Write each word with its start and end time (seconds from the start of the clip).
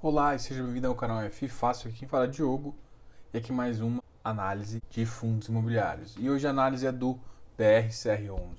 Olá 0.00 0.32
e 0.32 0.38
seja 0.38 0.62
bem-vindo 0.62 0.86
ao 0.86 0.94
canal 0.94 1.20
F 1.22 1.48
Fácil, 1.48 1.90
aqui 1.90 2.06
fala 2.06 2.28
Diogo 2.28 2.72
e 3.34 3.38
aqui 3.38 3.50
mais 3.50 3.80
uma 3.80 4.00
análise 4.22 4.80
de 4.88 5.04
fundos 5.04 5.48
imobiliários. 5.48 6.14
E 6.16 6.30
hoje 6.30 6.46
a 6.46 6.50
análise 6.50 6.86
é 6.86 6.92
do 6.92 7.18
BRCR11, 7.58 8.58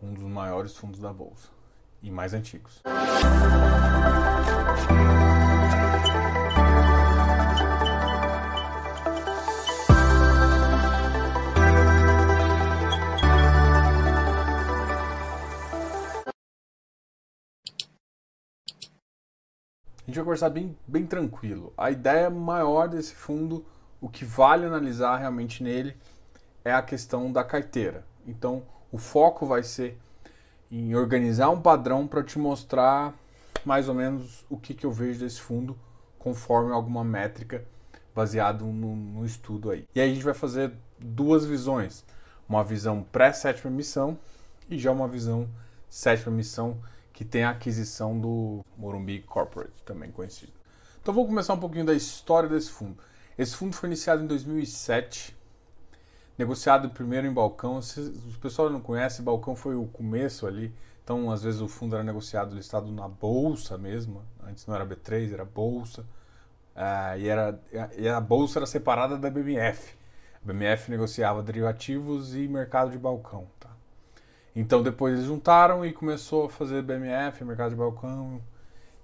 um 0.00 0.14
dos 0.14 0.22
maiores 0.22 0.76
fundos 0.76 1.00
da 1.00 1.12
bolsa 1.12 1.48
e 2.00 2.12
mais 2.12 2.32
antigos. 2.32 2.80
Gente 20.08 20.16
vai 20.16 20.24
conversar 20.24 20.48
bem, 20.48 20.76
bem 20.86 21.06
tranquilo. 21.06 21.72
A 21.76 21.90
ideia 21.90 22.30
maior 22.30 22.88
desse 22.88 23.14
fundo, 23.14 23.64
o 24.00 24.08
que 24.08 24.24
vale 24.24 24.64
analisar 24.64 25.18
realmente 25.18 25.62
nele, 25.62 25.94
é 26.64 26.72
a 26.72 26.82
questão 26.82 27.30
da 27.30 27.44
carteira. 27.44 28.04
Então, 28.26 28.62
o 28.90 28.96
foco 28.96 29.44
vai 29.44 29.62
ser 29.62 29.98
em 30.70 30.94
organizar 30.94 31.50
um 31.50 31.60
padrão 31.60 32.06
para 32.06 32.22
te 32.22 32.38
mostrar 32.38 33.14
mais 33.64 33.88
ou 33.88 33.94
menos 33.94 34.46
o 34.48 34.56
que, 34.56 34.72
que 34.72 34.86
eu 34.86 34.90
vejo 34.90 35.20
desse 35.20 35.40
fundo 35.40 35.78
conforme 36.18 36.72
alguma 36.72 37.04
métrica 37.04 37.64
baseado 38.14 38.64
no, 38.64 38.96
no 38.96 39.26
estudo 39.26 39.70
aí. 39.70 39.86
E 39.94 40.00
aí 40.00 40.10
a 40.10 40.14
gente 40.14 40.24
vai 40.24 40.34
fazer 40.34 40.72
duas 40.98 41.44
visões, 41.44 42.04
uma 42.48 42.64
visão 42.64 43.02
pré-sétima 43.12 43.70
emissão 43.70 44.18
e 44.70 44.78
já 44.78 44.90
uma 44.90 45.06
visão 45.06 45.48
sétima 45.88 46.32
emissão 46.32 46.78
que 47.18 47.24
tem 47.24 47.42
a 47.42 47.50
aquisição 47.50 48.16
do 48.16 48.64
Morumbi 48.76 49.22
Corporate, 49.22 49.72
também 49.84 50.08
conhecido. 50.08 50.52
Então 51.02 51.12
vou 51.12 51.26
começar 51.26 51.52
um 51.52 51.58
pouquinho 51.58 51.84
da 51.84 51.92
história 51.92 52.48
desse 52.48 52.70
fundo. 52.70 52.96
Esse 53.36 53.56
fundo 53.56 53.74
foi 53.74 53.88
iniciado 53.88 54.22
em 54.22 54.26
2007, 54.28 55.36
negociado 56.38 56.88
primeiro 56.90 57.26
em 57.26 57.32
balcão. 57.32 57.82
Se 57.82 57.98
o 57.98 58.38
pessoal 58.40 58.70
não 58.70 58.80
conhece, 58.80 59.20
balcão 59.20 59.56
foi 59.56 59.74
o 59.74 59.86
começo 59.86 60.46
ali. 60.46 60.72
Então, 61.02 61.28
às 61.32 61.42
vezes 61.42 61.60
o 61.60 61.66
fundo 61.66 61.96
era 61.96 62.04
negociado 62.04 62.54
listado 62.54 62.86
na 62.92 63.08
bolsa 63.08 63.76
mesmo. 63.76 64.22
Antes 64.46 64.64
não 64.68 64.76
era 64.76 64.86
B3, 64.86 65.32
era 65.32 65.44
bolsa. 65.44 66.02
Uh, 66.76 67.18
e, 67.18 67.26
era, 67.26 67.60
e 67.96 68.06
a 68.06 68.20
bolsa 68.20 68.60
era 68.60 68.66
separada 68.66 69.18
da 69.18 69.28
BMF. 69.28 69.92
A 70.40 70.46
BMF 70.46 70.88
negociava 70.88 71.42
derivativos 71.42 72.36
e 72.36 72.46
mercado 72.46 72.92
de 72.92 72.98
balcão. 72.98 73.48
Então 74.58 74.82
depois 74.82 75.14
eles 75.14 75.26
juntaram 75.26 75.86
e 75.86 75.92
começou 75.92 76.46
a 76.46 76.48
fazer 76.50 76.82
BMF, 76.82 77.44
mercado 77.44 77.70
de 77.70 77.76
balcão 77.76 78.42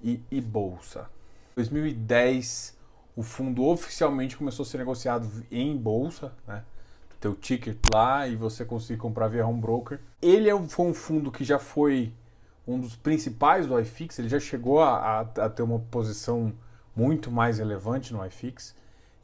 e, 0.02 0.20
e 0.28 0.40
bolsa. 0.40 1.08
Em 1.52 1.54
2010 1.54 2.76
o 3.14 3.22
fundo 3.22 3.64
oficialmente 3.64 4.36
começou 4.36 4.64
a 4.64 4.66
ser 4.66 4.78
negociado 4.78 5.30
em 5.52 5.76
bolsa, 5.76 6.32
né? 6.44 6.64
Teu 7.20 7.36
ticket 7.36 7.78
lá 7.94 8.26
e 8.26 8.34
você 8.34 8.64
conseguir 8.64 8.98
comprar 8.98 9.28
via 9.28 9.46
home 9.46 9.60
broker. 9.60 10.00
Ele 10.20 10.50
é 10.50 10.68
foi 10.68 10.86
um 10.86 10.92
fundo 10.92 11.30
que 11.30 11.44
já 11.44 11.60
foi 11.60 12.12
um 12.66 12.80
dos 12.80 12.96
principais 12.96 13.64
do 13.64 13.78
iFix, 13.78 14.18
ele 14.18 14.28
já 14.28 14.40
chegou 14.40 14.82
a, 14.82 14.98
a, 14.98 15.20
a 15.20 15.48
ter 15.48 15.62
uma 15.62 15.78
posição 15.78 16.52
muito 16.96 17.30
mais 17.30 17.58
relevante 17.58 18.12
no 18.12 18.26
iFix 18.26 18.74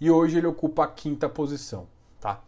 e 0.01 0.09
hoje 0.09 0.39
ele 0.39 0.47
ocupa 0.47 0.85
a 0.85 0.89
quinta 0.89 1.29
posição, 1.29 1.89
tá? 2.21 2.41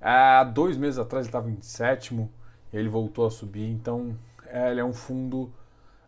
Há 0.00 0.42
dois 0.42 0.76
meses 0.76 0.98
atrás 0.98 1.26
ele 1.26 1.28
estava 1.28 1.48
em 1.48 1.62
sétimo, 1.62 2.32
ele 2.72 2.88
voltou 2.88 3.26
a 3.26 3.30
subir. 3.30 3.68
Então, 3.68 4.16
é, 4.46 4.70
ele 4.70 4.80
é 4.80 4.84
um 4.84 4.92
fundo 4.92 5.50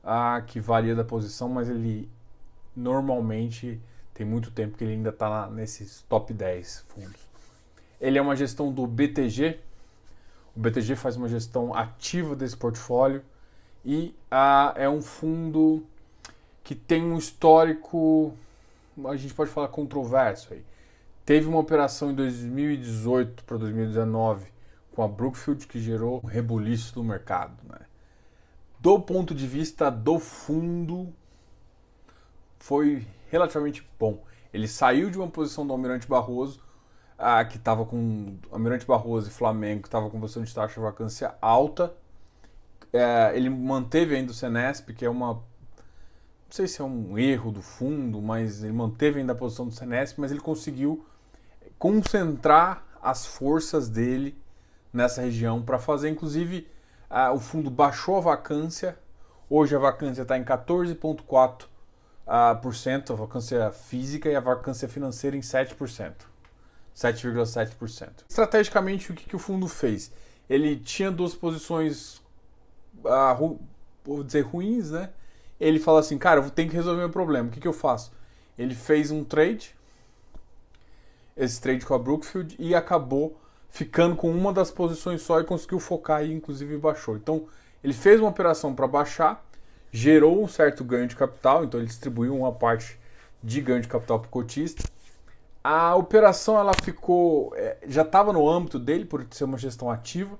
ah, 0.04 0.42
que 0.46 0.60
varia 0.60 0.94
da 0.94 1.04
posição, 1.04 1.48
mas 1.48 1.68
ele 1.68 2.08
normalmente 2.74 3.80
tem 4.14 4.26
muito 4.26 4.50
tempo 4.50 4.76
que 4.76 4.84
ele 4.84 4.94
ainda 4.94 5.10
está 5.10 5.48
nesses 5.50 6.02
top 6.08 6.32
10 6.32 6.84
fundos. 6.88 7.20
Ele 8.00 8.18
é 8.18 8.22
uma 8.22 8.36
gestão 8.36 8.72
do 8.72 8.86
BTG. 8.86 9.58
O 10.56 10.60
BTG 10.60 10.96
faz 10.96 11.16
uma 11.16 11.28
gestão 11.28 11.74
ativa 11.74 12.34
desse 12.34 12.56
portfólio 12.56 13.22
e 13.84 14.14
ah, 14.30 14.74
é 14.76 14.88
um 14.88 15.00
fundo 15.00 15.84
que 16.62 16.74
tem 16.74 17.02
um 17.02 17.16
histórico, 17.16 18.34
a 19.06 19.16
gente 19.16 19.32
pode 19.34 19.50
falar 19.50 19.68
controverso 19.68 20.52
aí. 20.52 20.64
Teve 21.24 21.46
uma 21.46 21.58
operação 21.58 22.10
em 22.10 22.14
2018 22.14 23.44
para 23.44 23.56
2019 23.56 24.46
com 24.94 25.02
a 25.02 25.08
Brookfield 25.08 25.66
que 25.66 25.80
gerou 25.80 26.20
um 26.22 26.26
rebuliço 26.26 26.94
do 26.94 27.04
mercado. 27.04 27.56
Né? 27.68 27.78
Do 28.78 28.98
ponto 29.00 29.34
de 29.34 29.46
vista 29.46 29.90
do 29.90 30.18
fundo, 30.18 31.12
foi 32.58 33.06
relativamente 33.28 33.86
bom. 33.98 34.22
Ele 34.52 34.66
saiu 34.66 35.10
de 35.10 35.18
uma 35.18 35.28
posição 35.28 35.66
do 35.66 35.72
Almirante 35.72 36.08
Barroso, 36.08 36.60
ah, 37.18 37.44
que 37.44 37.56
estava 37.56 37.84
com 37.84 38.38
Almirante 38.50 38.86
Barroso 38.86 39.28
e 39.28 39.32
Flamengo, 39.32 39.82
que 39.82 39.88
estava 39.88 40.08
com 40.10 40.18
posição 40.18 40.42
de 40.42 40.54
taxa 40.54 40.74
de 40.74 40.80
vacância 40.80 41.34
alta. 41.40 41.94
É, 42.92 43.32
ele 43.36 43.48
manteve 43.48 44.16
ainda 44.16 44.32
o 44.32 44.34
Senesp, 44.34 44.88
que 44.94 45.04
é 45.04 45.10
uma. 45.10 45.34
Não 45.34 46.56
sei 46.56 46.66
se 46.66 46.80
é 46.80 46.84
um 46.84 47.16
erro 47.16 47.52
do 47.52 47.62
fundo, 47.62 48.20
mas 48.20 48.64
ele 48.64 48.72
manteve 48.72 49.20
ainda 49.20 49.32
a 49.32 49.36
posição 49.36 49.68
do 49.68 49.74
Senesp, 49.74 50.18
mas 50.18 50.32
ele 50.32 50.40
conseguiu 50.40 51.06
concentrar 51.78 52.84
as 53.00 53.24
forças 53.24 53.88
dele 53.88 54.36
nessa 54.92 55.22
região 55.22 55.62
para 55.62 55.78
fazer. 55.78 56.08
Inclusive, 56.08 56.68
o 57.34 57.38
fundo 57.38 57.70
baixou 57.70 58.16
a 58.16 58.20
vacância. 58.20 58.98
Hoje 59.48 59.74
a 59.74 59.78
vacância 59.78 60.22
está 60.22 60.38
em 60.38 60.44
14,4%, 60.44 63.10
a 63.10 63.14
vacância 63.14 63.70
física, 63.72 64.28
e 64.28 64.36
a 64.36 64.40
vacância 64.40 64.88
financeira 64.88 65.36
em 65.36 65.40
7%. 65.40 66.30
7,7%. 66.94 68.24
Estrategicamente, 68.28 69.10
o 69.10 69.14
que, 69.14 69.24
que, 69.24 69.36
o 69.36 69.38
fundo 69.38 69.66
fez? 69.66 70.12
Ele 70.48 70.76
tinha 70.76 71.10
duas 71.10 71.34
posições, 71.34 72.20
ah, 73.04 73.34
vou 73.34 73.58
dizer, 74.24 74.42
ruins, 74.42 74.90
né? 74.90 75.10
Ele 75.58 75.78
fala 75.78 76.00
assim, 76.00 76.18
cara, 76.18 76.40
eu 76.40 76.50
tenho 76.50 76.68
que 76.68 76.76
resolver 76.76 77.00
meu 77.00 77.10
problema. 77.10 77.48
O 77.48 77.50
que, 77.50 77.60
que 77.60 77.68
eu 77.68 77.72
faço? 77.72 78.12
Ele 78.58 78.74
fez 78.74 79.10
um 79.10 79.24
trade, 79.24 79.74
esse 81.36 81.60
trade 81.60 81.84
com 81.84 81.94
a 81.94 81.98
Brookfield, 81.98 82.56
e 82.58 82.74
acabou 82.74 83.40
ficando 83.70 84.16
com 84.16 84.30
uma 84.30 84.52
das 84.52 84.70
posições 84.70 85.22
só 85.22 85.40
e 85.40 85.44
conseguiu 85.44 85.78
focar 85.78 86.24
e 86.24 86.32
inclusive 86.32 86.76
baixou. 86.76 87.16
Então 87.16 87.46
ele 87.82 87.94
fez 87.94 88.20
uma 88.20 88.28
operação 88.28 88.74
para 88.74 88.86
baixar, 88.86 89.44
gerou 89.90 90.42
um 90.42 90.48
certo 90.48 90.84
ganho 90.84 91.06
de 91.06 91.16
capital, 91.16 91.64
então 91.64 91.80
ele 91.80 91.86
distribuiu 91.86 92.36
uma 92.36 92.52
parte 92.52 92.98
de 93.42 93.60
ganho 93.60 93.80
de 93.80 93.88
capital 93.88 94.20
para 94.20 94.28
o 94.28 94.30
cotista. 94.30 94.88
A 95.62 95.94
operação 95.94 96.58
ela 96.58 96.72
ficou, 96.82 97.52
é, 97.54 97.78
já 97.86 98.02
estava 98.02 98.32
no 98.32 98.48
âmbito 98.48 98.78
dele 98.78 99.04
por 99.04 99.26
ser 99.30 99.44
uma 99.44 99.58
gestão 99.58 99.90
ativa, 99.90 100.38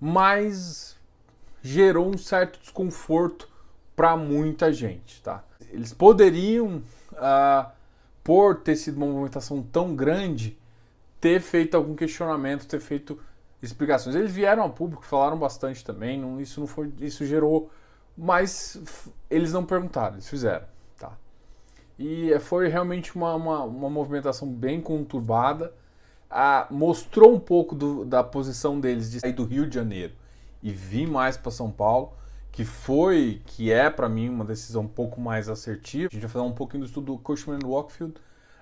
mas 0.00 0.96
gerou 1.62 2.08
um 2.08 2.16
certo 2.16 2.58
desconforto 2.60 3.48
para 3.94 4.16
muita 4.16 4.72
gente, 4.72 5.22
tá? 5.22 5.44
Eles 5.70 5.92
poderiam, 5.92 6.82
ah, 7.16 7.70
por 8.24 8.56
ter 8.56 8.76
sido 8.76 8.96
uma 8.96 9.06
movimentação 9.06 9.62
tão 9.62 9.94
grande, 9.94 10.58
ter 11.20 11.40
feito 11.40 11.76
algum 11.76 11.94
questionamento, 11.94 12.66
ter 12.66 12.80
feito 12.80 13.18
explicações. 13.62 14.16
Eles 14.16 14.32
vieram 14.32 14.62
ao 14.62 14.70
público, 14.70 15.04
falaram 15.04 15.38
bastante 15.38 15.84
também, 15.84 16.18
não, 16.18 16.40
isso 16.40 16.60
não 16.60 16.66
foi, 16.66 16.92
isso 17.00 17.24
gerou, 17.26 17.70
mas 18.16 19.12
eles 19.28 19.52
não 19.52 19.64
perguntaram, 19.64 20.14
eles 20.14 20.28
fizeram, 20.28 20.66
tá? 20.98 21.12
E 21.98 22.36
foi 22.40 22.68
realmente 22.68 23.14
uma, 23.14 23.34
uma, 23.34 23.64
uma 23.64 23.90
movimentação 23.90 24.48
bem 24.48 24.80
conturbada, 24.80 25.72
mostrou 26.70 27.34
um 27.34 27.40
pouco 27.40 27.74
do, 27.74 28.04
da 28.04 28.24
posição 28.24 28.80
deles 28.80 29.10
de 29.10 29.20
sair 29.20 29.32
do 29.32 29.44
Rio 29.44 29.68
de 29.68 29.74
Janeiro 29.74 30.14
e 30.62 30.72
vir 30.72 31.06
mais 31.06 31.36
para 31.36 31.50
São 31.50 31.70
Paulo, 31.70 32.12
que 32.52 32.64
foi, 32.64 33.42
que 33.46 33.70
é 33.70 33.88
para 33.90 34.08
mim 34.08 34.28
uma 34.28 34.44
decisão 34.44 34.82
um 34.82 34.88
pouco 34.88 35.20
mais 35.20 35.48
assertiva. 35.48 36.08
A 36.10 36.14
gente 36.14 36.22
vai 36.22 36.30
falar 36.30 36.44
um 36.44 36.52
pouquinho 36.52 36.82
do 36.82 36.86
estudo 36.86 37.12
do 37.12 37.18
Cushman 37.18 37.60
Walkfield, 37.64 38.14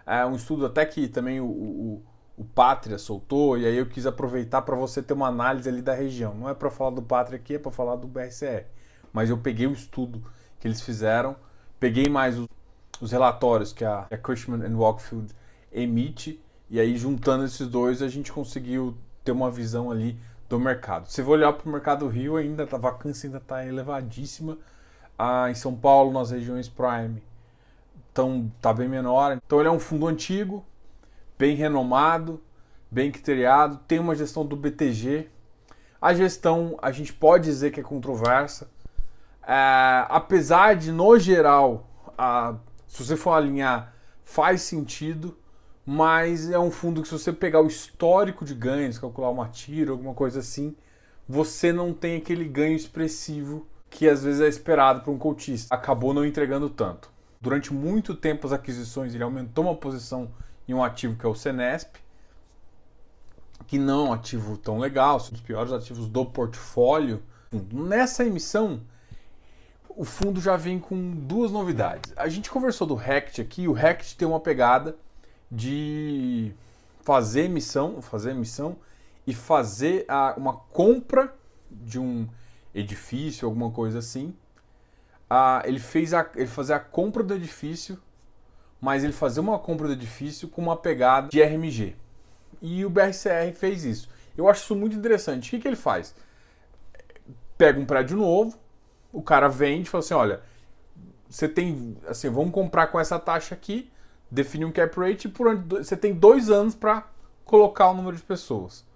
é 0.07 0.25
um 0.25 0.35
estudo 0.35 0.67
até 0.67 0.85
que 0.87 1.07
também 1.09 1.41
o, 1.41 1.47
o 1.47 2.03
o 2.39 2.45
Pátria 2.45 2.99
soltou, 2.99 3.59
e 3.59 3.67
aí 3.67 3.77
eu 3.77 3.87
quis 3.87 4.07
aproveitar 4.07 4.63
para 4.63 4.77
você 4.77 5.03
ter 5.03 5.13
uma 5.13 5.27
análise 5.27 5.69
ali 5.69 5.83
da 5.83 5.93
região. 5.93 6.35
Não 6.35 6.49
é 6.49 6.55
para 6.55 6.71
falar 6.71 6.91
do 6.91 7.03
Pátria 7.03 7.37
aqui, 7.37 7.57
é 7.57 7.59
para 7.59 7.73
falar 7.73 7.97
do 7.97 8.07
BRCR. 8.07 8.65
Mas 9.13 9.29
eu 9.29 9.37
peguei 9.37 9.67
o 9.67 9.73
estudo 9.73 10.23
que 10.61 10.69
eles 10.69 10.81
fizeram, 10.81 11.35
peguei 11.81 12.09
mais 12.09 12.39
os, 12.39 12.49
os 13.01 13.11
relatórios 13.11 13.73
que 13.73 13.85
a, 13.85 14.07
a 14.09 14.17
Cushman 14.17 14.65
and 14.65 14.77
Wakefield 14.77 15.35
emite, 15.73 16.41
e 16.71 16.79
aí 16.79 16.97
juntando 16.97 17.45
esses 17.45 17.67
dois 17.67 18.03
a 18.03 18.09
gente 18.09 18.33
conseguiu 18.33 18.97
ter 19.25 19.33
uma 19.33 19.51
visão 19.51 19.91
ali 19.91 20.17
do 20.49 20.61
mercado. 20.61 21.09
Se 21.09 21.23
você 21.23 21.31
olhar 21.31 21.53
para 21.53 21.69
o 21.69 21.73
mercado 21.73 22.07
Rio, 22.07 22.37
ainda 22.37 22.67
tá, 22.67 22.77
a 22.77 22.81
vacância 22.81 23.27
ainda 23.27 23.39
está 23.39 23.67
elevadíssima. 23.67 24.57
Ah, 25.19 25.51
em 25.51 25.55
São 25.55 25.75
Paulo, 25.75 26.13
nas 26.13 26.31
regiões 26.31 26.69
Prime, 26.69 27.21
então 28.13 28.49
tá 28.61 28.73
bem 28.73 28.89
menor. 28.89 29.37
Então 29.45 29.59
ele 29.59 29.69
é 29.69 29.73
um 29.73 29.81
fundo 29.81 30.07
antigo, 30.07 30.65
bem 31.39 31.55
renomado, 31.55 32.43
bem 32.91 33.11
criteriado, 33.11 33.79
tem 33.87 33.99
uma 33.99 34.15
gestão 34.15 34.45
do 34.45 34.57
BTG. 34.57 35.29
A 36.01 36.13
gestão 36.13 36.77
a 36.83 36.91
gente 36.91 37.13
pode 37.13 37.45
dizer 37.45 37.71
que 37.71 37.81
é 37.81 37.83
controversa, 37.83 38.69
é, 39.47 40.05
apesar 40.09 40.77
de 40.77 40.93
no 40.93 41.19
geral 41.19 41.89
a, 42.19 42.57
Se 42.87 43.03
você 43.03 43.17
for 43.17 43.33
alinhar, 43.33 43.95
faz 44.23 44.63
sentido, 44.63 45.39
mas 45.87 46.51
é 46.51 46.59
um 46.59 46.71
fundo 46.71 47.01
que 47.01 47.09
se 47.09 47.19
você 47.19 47.33
pegar 47.33 47.63
o 47.63 47.67
histórico 47.67 48.45
de 48.45 48.55
ganhos, 48.55 48.99
calcular 48.99 49.31
uma 49.31 49.49
tira, 49.49 49.91
alguma 49.91 50.13
coisa 50.13 50.41
assim, 50.41 50.77
você 51.27 51.73
não 51.73 51.95
tem 51.95 52.17
aquele 52.17 52.45
ganho 52.45 52.77
expressivo 52.77 53.67
que 53.89 54.09
às 54.09 54.23
vezes 54.23 54.41
é 54.41 54.49
esperado 54.49 55.01
para 55.01 55.11
um 55.11 55.19
coachista. 55.19 55.75
Acabou 55.75 56.13
não 56.13 56.27
entregando 56.27 56.69
tanto. 56.69 57.11
Durante 57.41 57.73
muito 57.73 58.15
tempo 58.15 58.47
as 58.47 58.53
aquisições 58.53 59.15
ele 59.15 59.23
aumentou 59.23 59.65
uma 59.65 59.75
posição 59.75 60.31
em 60.69 60.75
um 60.75 60.85
ativo 60.85 61.17
que 61.17 61.25
é 61.25 61.29
o 61.29 61.35
Senesp, 61.35 61.97
que 63.67 63.79
não 63.79 64.07
é 64.07 64.11
um 64.11 64.13
ativo 64.13 64.57
tão 64.57 64.79
legal, 64.79 65.17
um 65.17 65.33
dos 65.33 65.41
piores 65.41 65.73
ativos 65.73 66.09
do 66.09 66.25
portfólio. 66.25 67.23
Nessa 67.73 68.25
emissão, 68.25 68.83
o 69.89 70.05
fundo 70.05 70.41
já 70.41 70.57
vem 70.57 70.79
com 70.79 71.11
duas 71.11 71.51
novidades. 71.51 72.13
A 72.17 72.29
gente 72.29 72.51
conversou 72.51 72.87
do 72.87 72.95
Rect 72.95 73.41
aqui, 73.41 73.67
o 73.67 73.73
Rect 73.73 74.17
tem 74.17 74.29
uma 74.29 74.41
pegada 74.41 74.97
de 75.51 76.53
fazer 77.01 77.45
emissão, 77.45 78.01
fazer 78.03 78.31
emissão 78.31 78.77
e 79.27 79.35
fazer 79.35 80.05
a, 80.09 80.35
uma 80.37 80.55
compra 80.55 81.35
de 81.71 81.99
um 81.99 82.29
edifício, 82.75 83.47
alguma 83.47 83.71
coisa 83.71 83.99
assim. 83.99 84.35
Ele 85.65 85.79
fez 85.79 86.15
a, 86.15 86.31
ele 86.37 86.47
fazer 86.47 86.75
a 86.75 86.81
compra 86.81 87.23
do 87.23 87.35
edifício, 87.35 88.01
mas 88.81 89.05
ele 89.05 89.13
fazer 89.13 89.41
uma 89.41 89.59
compra 89.59 89.87
do 89.87 89.93
edifício 89.93 90.49
com 90.49 90.63
uma 90.63 90.77
pegada 90.77 91.29
de 91.29 91.43
RMG. 91.43 91.97
E 92.61 92.85
o 92.85 92.91
BRCR 92.91 93.53
fez 93.55 93.85
isso. 93.85 94.09
Eu 94.37 94.49
acho 94.49 94.63
isso 94.63 94.77
muito 94.77 94.97
interessante. 94.97 95.49
O 95.49 95.51
que, 95.51 95.59
que 95.61 95.69
ele 95.69 95.77
faz? 95.77 96.15
Pega 97.57 97.79
um 97.79 97.85
prédio 97.85 98.17
novo, 98.17 98.57
o 99.13 99.23
cara 99.23 99.49
vende 99.49 99.89
e 99.89 99.91
fala 99.91 100.03
assim: 100.03 100.15
olha, 100.15 100.41
você 101.29 101.49
tem. 101.49 101.97
Assim, 102.07 102.31
vamos 102.31 102.53
comprar 102.53 102.87
com 102.89 102.99
essa 102.99 103.19
taxa 103.19 103.55
aqui, 103.55 103.91
define 104.31 104.65
um 104.65 104.73
cap 104.73 104.99
rate 104.99 105.27
e 105.27 105.31
por 105.31 105.57
você 105.57 105.97
tem 105.97 106.15
dois 106.15 106.51
anos 106.51 106.75
para 106.75 107.07
colocar 107.45 107.91
o 107.91 107.95
número 107.95 108.17
de 108.17 108.23
pessoas 108.23 108.87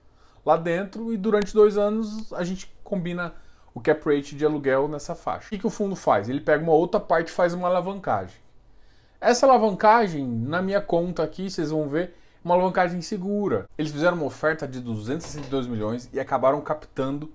lá 0.44 0.56
dentro 0.56 1.12
e 1.12 1.16
durante 1.16 1.54
dois 1.54 1.78
anos 1.78 2.32
a 2.32 2.44
gente 2.44 2.72
combina 2.82 3.34
o 3.74 3.80
cap 3.80 4.04
rate 4.04 4.36
de 4.36 4.44
aluguel 4.44 4.88
nessa 4.88 5.14
faixa. 5.14 5.46
O 5.46 5.50
que, 5.50 5.58
que 5.58 5.66
o 5.66 5.70
fundo 5.70 5.96
faz? 5.96 6.28
Ele 6.28 6.40
pega 6.40 6.62
uma 6.62 6.72
outra 6.72 7.00
parte 7.00 7.28
e 7.28 7.32
faz 7.32 7.54
uma 7.54 7.68
alavancagem. 7.68 8.36
Essa 9.22 9.46
alavancagem, 9.46 10.26
na 10.26 10.60
minha 10.60 10.80
conta 10.80 11.22
aqui, 11.22 11.48
vocês 11.48 11.70
vão 11.70 11.88
ver, 11.88 12.12
uma 12.44 12.54
alavancagem 12.54 13.00
segura. 13.00 13.68
Eles 13.78 13.92
fizeram 13.92 14.16
uma 14.16 14.26
oferta 14.26 14.66
de 14.66 14.80
262 14.80 15.68
milhões 15.68 16.10
e 16.12 16.18
acabaram 16.18 16.60
captando 16.60 17.32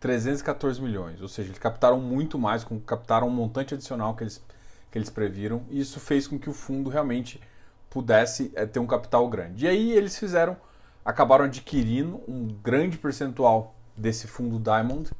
314 0.00 0.82
milhões. 0.82 1.22
Ou 1.22 1.28
seja, 1.28 1.50
eles 1.50 1.60
captaram 1.60 2.00
muito 2.00 2.36
mais, 2.40 2.66
captaram 2.84 3.28
um 3.28 3.30
montante 3.30 3.72
adicional 3.72 4.16
que 4.16 4.24
eles, 4.24 4.44
que 4.90 4.98
eles 4.98 5.08
previram. 5.08 5.62
E 5.70 5.78
isso 5.78 6.00
fez 6.00 6.26
com 6.26 6.40
que 6.40 6.50
o 6.50 6.52
fundo 6.52 6.90
realmente 6.90 7.40
pudesse 7.88 8.50
é, 8.56 8.66
ter 8.66 8.80
um 8.80 8.86
capital 8.86 9.28
grande. 9.28 9.64
E 9.64 9.68
aí 9.68 9.92
eles 9.92 10.18
fizeram, 10.18 10.56
acabaram 11.04 11.44
adquirindo 11.44 12.20
um 12.26 12.48
grande 12.48 12.98
percentual 12.98 13.76
desse 13.96 14.26
fundo 14.26 14.58
Diamond 14.58 15.12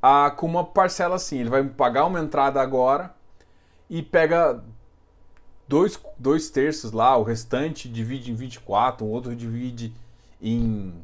ah, 0.00 0.30
com 0.34 0.46
uma 0.46 0.64
parcela 0.64 1.16
assim. 1.16 1.40
Ele 1.40 1.50
vai 1.50 1.62
pagar 1.64 2.06
uma 2.06 2.18
entrada 2.18 2.62
agora 2.62 3.14
e 3.90 4.02
pega 4.02 4.64
dois, 5.68 6.00
dois 6.18 6.48
terços 6.48 6.90
lá, 6.90 7.16
o 7.16 7.22
restante 7.22 7.88
divide 7.88 8.32
em 8.32 8.34
24, 8.34 9.04
o 9.04 9.10
outro 9.10 9.36
divide 9.36 9.92
em, 10.40 10.94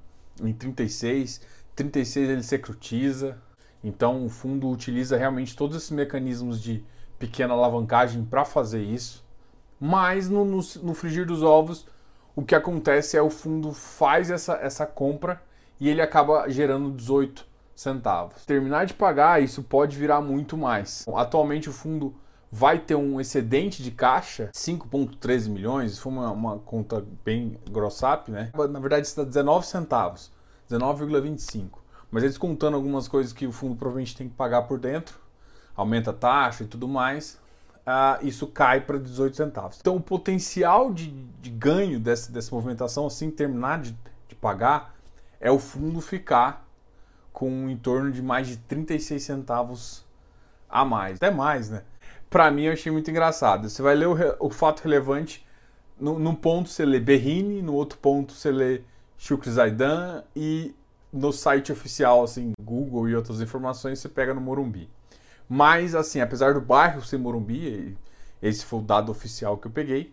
em 0.43 0.53
36. 0.53 1.43
36 1.77 2.31
ele 2.31 2.43
securitiza. 2.43 3.37
Então 3.83 4.25
o 4.25 4.31
fundo 4.31 4.69
utiliza 4.71 5.17
realmente 5.17 5.55
todos 5.55 5.77
esses 5.77 5.91
mecanismos 5.91 6.61
de 6.61 6.83
pequena 7.19 7.53
alavancagem 7.53 8.25
para 8.25 8.45
fazer 8.45 8.83
isso. 8.83 9.23
Mas 9.79 10.31
no, 10.31 10.45
no, 10.45 10.61
no, 10.83 10.95
frigir 10.95 11.27
dos 11.27 11.43
ovos, 11.43 11.87
o 12.35 12.43
que 12.43 12.55
acontece 12.55 13.17
é 13.17 13.23
o 13.23 13.29
fundo 13.29 13.73
faz 13.73 14.31
essa, 14.31 14.55
essa 14.55 14.87
compra 14.87 15.43
e 15.79 15.89
ele 15.89 16.01
acaba 16.01 16.49
gerando 16.49 16.91
18 16.91 17.47
centavos. 17.77 18.47
Terminar 18.47 18.87
de 18.87 18.95
pagar, 18.95 19.43
isso 19.43 19.63
pode 19.63 19.99
virar 19.99 20.23
muito 20.23 20.57
mais. 20.57 21.05
Atualmente 21.15 21.69
o 21.69 21.73
fundo 21.73 22.15
vai 22.55 22.79
ter 22.79 22.95
um 22.95 23.21
excedente 23.21 23.83
de 23.83 23.91
caixa, 23.91 24.49
5,13 24.55 25.49
milhões, 25.49 25.99
foi 25.99 26.12
uma, 26.12 26.31
uma 26.31 26.59
conta 26.61 27.05
bem 27.25 27.59
grossap, 27.69 28.31
né? 28.31 28.53
Na 28.71 28.79
verdade 28.79 29.09
está 29.09 29.25
19 29.25 29.67
centavos, 29.67 30.31
19,25. 30.71 31.79
Mas 32.12 32.23
eles 32.23 32.39
contando 32.39 32.75
algumas 32.75 33.09
coisas 33.09 33.33
que 33.33 33.45
o 33.45 33.51
fundo 33.51 33.75
provavelmente 33.75 34.17
tem 34.17 34.29
que 34.29 34.37
pagar 34.37 34.62
por 34.62 34.79
dentro, 34.79 35.19
aumenta 35.75 36.11
a 36.11 36.15
taxa 36.15 36.62
e 36.62 36.67
tudo 36.69 36.87
mais, 36.87 37.41
uh, 37.81 38.25
isso 38.25 38.47
cai 38.47 38.83
para 38.83 39.01
18 39.01 39.37
centavos. 39.37 39.79
Então 39.81 39.97
o 39.97 40.01
potencial 40.01 40.93
de, 40.93 41.11
de 41.11 41.51
ganho 41.51 41.99
dessa, 41.99 42.31
dessa 42.31 42.55
movimentação, 42.55 43.05
assim 43.05 43.33
terminar 43.33 43.81
de, 43.81 43.99
de 44.29 44.35
pagar, 44.37 44.95
é 45.41 45.51
o 45.51 45.59
fundo 45.59 46.01
ficar 46.01 46.65
com 47.33 47.69
em 47.69 47.77
torno 47.77 48.12
de 48.12 48.23
mais 48.23 48.47
de 48.47 48.59
36 48.59 49.21
centavos 49.21 50.05
a 50.69 50.85
mais. 50.85 51.17
Até 51.17 51.33
mais, 51.33 51.69
né? 51.69 51.83
Para 52.35 52.51
mim 52.51 52.65
eu 52.65 52.73
achei 52.73 52.91
muito 52.91 53.09
engraçado. 53.09 53.71
Você 53.71 53.81
vai 53.81 53.95
ler 53.95 54.09
o, 54.09 54.17
o 54.41 54.51
fato 54.51 54.81
relevante, 54.81 55.47
no, 55.97 56.19
num 56.19 56.35
ponto 56.35 56.69
você 56.69 56.85
lê 56.85 56.99
Berrini, 56.99 57.63
no 57.63 57.75
outro 57.75 57.97
ponto 57.97 58.33
você 58.33 58.51
lê 58.51 58.81
Shukri 59.17 59.53
Zaidan 59.53 60.25
e 60.35 60.75
no 61.13 61.33
site 61.33 61.71
oficial, 61.71 62.25
assim, 62.25 62.51
Google 62.61 63.09
e 63.09 63.15
outras 63.15 63.41
informações, 63.41 64.01
você 64.01 64.09
pega 64.09 64.35
no 64.35 64.41
Morumbi. 64.41 64.91
Mas, 65.49 65.95
assim, 65.95 66.21
apesar 66.21 66.55
do 66.55 66.61
bairro 66.61 67.05
ser 67.05 67.19
Morumbi, 67.19 67.97
esse 68.43 68.65
foi 68.65 68.81
o 68.81 68.83
dado 68.83 69.13
oficial 69.13 69.57
que 69.57 69.69
eu 69.69 69.71
peguei, 69.71 70.13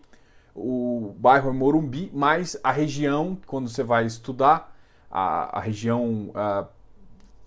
o 0.54 1.16
bairro 1.18 1.50
é 1.50 1.52
Morumbi, 1.52 2.08
mas 2.14 2.56
a 2.62 2.70
região, 2.70 3.36
quando 3.48 3.68
você 3.68 3.82
vai 3.82 4.06
estudar, 4.06 4.72
a, 5.10 5.58
a 5.58 5.60
região 5.60 6.30
a, 6.36 6.68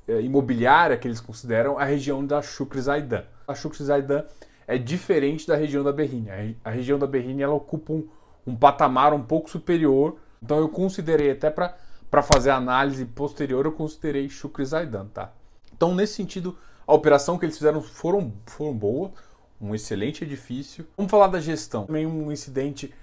é, 0.06 0.20
imobiliária 0.20 0.98
que 0.98 1.08
eles 1.08 1.22
consideram 1.22 1.80
a 1.80 1.86
região 1.86 2.26
da 2.26 2.42
Shukri 2.42 2.82
Zaidan. 2.82 3.24
A 3.48 3.56
Shukri 3.56 3.82
Zaidan 3.82 4.26
é 4.68 4.78
diferente 4.78 5.48
da 5.48 5.56
região 5.56 5.84
da 5.84 5.92
Berrini. 5.92 6.58
A 6.64 6.70
região 6.70 6.98
da 6.98 7.08
Berrini 7.08 7.42
ela 7.42 7.54
ocupa 7.54 7.94
um, 7.94 8.08
um 8.46 8.56
patamar 8.56 9.14
um 9.14 9.22
pouco 9.22 9.50
superior. 9.50 10.18
Então 10.42 10.60
eu 10.60 10.70
considerei 10.70 11.32
até 11.32 11.50
para 11.50 12.22
fazer 12.22 12.52
análise 12.52 13.06
posterior, 13.06 13.66
eu 13.66 13.72
considerei 13.72 14.30
Shukri 14.30 14.66
Zaidan, 14.66 15.08
tá? 15.08 15.34
Então 15.76 15.94
nesse 15.94 16.14
sentido, 16.14 16.58
a 16.88 16.94
operação 16.94 17.38
que 17.38 17.46
eles 17.46 17.58
fizeram 17.58 17.82
foram, 17.82 18.34
foram 18.46 18.74
boa, 18.74 19.12
um 19.60 19.74
excelente 19.74 20.24
edifício. 20.24 20.86
Vamos 20.96 21.10
falar 21.10 21.28
da 21.28 21.40
gestão. 21.40 21.86
Também 21.86 22.06
um 22.06 22.32
incidente 22.32 22.94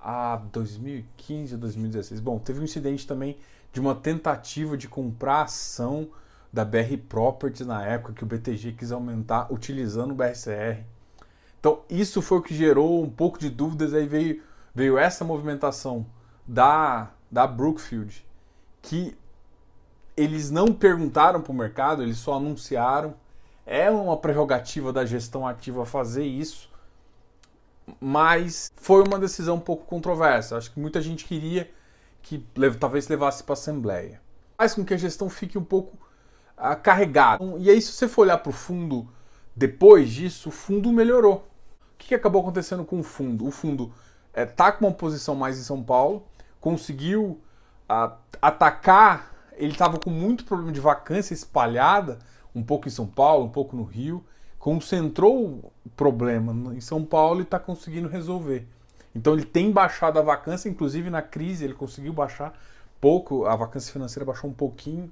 a 0.00 0.36
2015 0.52 1.54
ou 1.54 1.60
2016. 1.60 2.20
Bom, 2.20 2.38
teve 2.38 2.60
um 2.60 2.64
incidente 2.64 3.06
também 3.06 3.36
de 3.72 3.80
uma 3.80 3.94
tentativa 3.94 4.76
de 4.76 4.88
comprar 4.88 5.42
ação 5.42 6.08
da 6.52 6.64
BR 6.64 6.96
Properties 7.08 7.66
na 7.66 7.84
época 7.84 8.14
que 8.14 8.22
o 8.22 8.26
BTG 8.26 8.72
quis 8.72 8.92
aumentar 8.92 9.52
utilizando 9.52 10.12
o 10.12 10.14
BRCR. 10.14 10.95
Então, 11.66 11.80
isso 11.90 12.22
foi 12.22 12.38
o 12.38 12.42
que 12.42 12.54
gerou 12.54 13.02
um 13.02 13.10
pouco 13.10 13.40
de 13.40 13.50
dúvidas. 13.50 13.92
Aí 13.92 14.06
veio, 14.06 14.40
veio 14.72 14.96
essa 14.96 15.24
movimentação 15.24 16.06
da, 16.46 17.10
da 17.28 17.44
Brookfield, 17.44 18.24
que 18.80 19.18
eles 20.16 20.48
não 20.48 20.66
perguntaram 20.72 21.42
para 21.42 21.50
o 21.50 21.54
mercado, 21.56 22.04
eles 22.04 22.18
só 22.18 22.34
anunciaram. 22.34 23.16
É 23.66 23.90
uma 23.90 24.16
prerrogativa 24.16 24.92
da 24.92 25.04
gestão 25.04 25.44
ativa 25.44 25.84
fazer 25.84 26.24
isso, 26.24 26.70
mas 28.00 28.70
foi 28.76 29.02
uma 29.02 29.18
decisão 29.18 29.56
um 29.56 29.60
pouco 29.60 29.86
controversa. 29.86 30.56
Acho 30.56 30.72
que 30.72 30.78
muita 30.78 31.00
gente 31.00 31.24
queria 31.24 31.68
que 32.22 32.46
talvez 32.78 33.08
levasse 33.08 33.42
para 33.42 33.54
a 33.54 33.58
Assembleia. 33.58 34.20
Faz 34.56 34.72
com 34.72 34.84
que 34.84 34.94
a 34.94 34.96
gestão 34.96 35.28
fique 35.28 35.58
um 35.58 35.64
pouco 35.64 35.98
uh, 36.56 36.80
carregado. 36.80 37.58
E 37.58 37.68
aí, 37.68 37.82
se 37.82 37.90
você 37.90 38.06
for 38.06 38.22
olhar 38.22 38.38
para 38.38 38.50
o 38.50 38.52
fundo 38.52 39.08
depois 39.56 40.10
disso, 40.10 40.50
o 40.50 40.52
fundo 40.52 40.92
melhorou. 40.92 41.55
O 41.96 41.98
que, 41.98 42.08
que 42.08 42.14
acabou 42.14 42.42
acontecendo 42.42 42.84
com 42.84 43.00
o 43.00 43.02
fundo? 43.02 43.46
O 43.46 43.50
fundo 43.50 43.92
está 44.34 44.68
é, 44.68 44.72
com 44.72 44.86
uma 44.86 44.92
posição 44.92 45.34
mais 45.34 45.58
em 45.58 45.62
São 45.62 45.82
Paulo, 45.82 46.26
conseguiu 46.60 47.40
uh, 47.90 48.12
atacar. 48.40 49.34
Ele 49.56 49.72
estava 49.72 49.98
com 49.98 50.10
muito 50.10 50.44
problema 50.44 50.70
de 50.70 50.80
vacância 50.80 51.32
espalhada, 51.32 52.18
um 52.54 52.62
pouco 52.62 52.86
em 52.86 52.90
São 52.90 53.06
Paulo, 53.06 53.46
um 53.46 53.50
pouco 53.50 53.74
no 53.74 53.84
Rio. 53.84 54.24
Concentrou 54.58 55.72
o 55.84 55.88
problema 55.96 56.74
em 56.74 56.80
São 56.80 57.04
Paulo 57.04 57.40
e 57.40 57.42
está 57.44 57.58
conseguindo 57.58 58.08
resolver. 58.08 58.66
Então 59.14 59.32
ele 59.32 59.44
tem 59.44 59.72
baixado 59.72 60.18
a 60.18 60.22
vacância, 60.22 60.68
inclusive 60.68 61.08
na 61.08 61.22
crise 61.22 61.64
ele 61.64 61.72
conseguiu 61.74 62.12
baixar 62.12 62.52
pouco, 63.00 63.46
a 63.46 63.56
vacância 63.56 63.92
financeira 63.92 64.24
baixou 64.24 64.50
um 64.50 64.52
pouquinho 64.52 65.10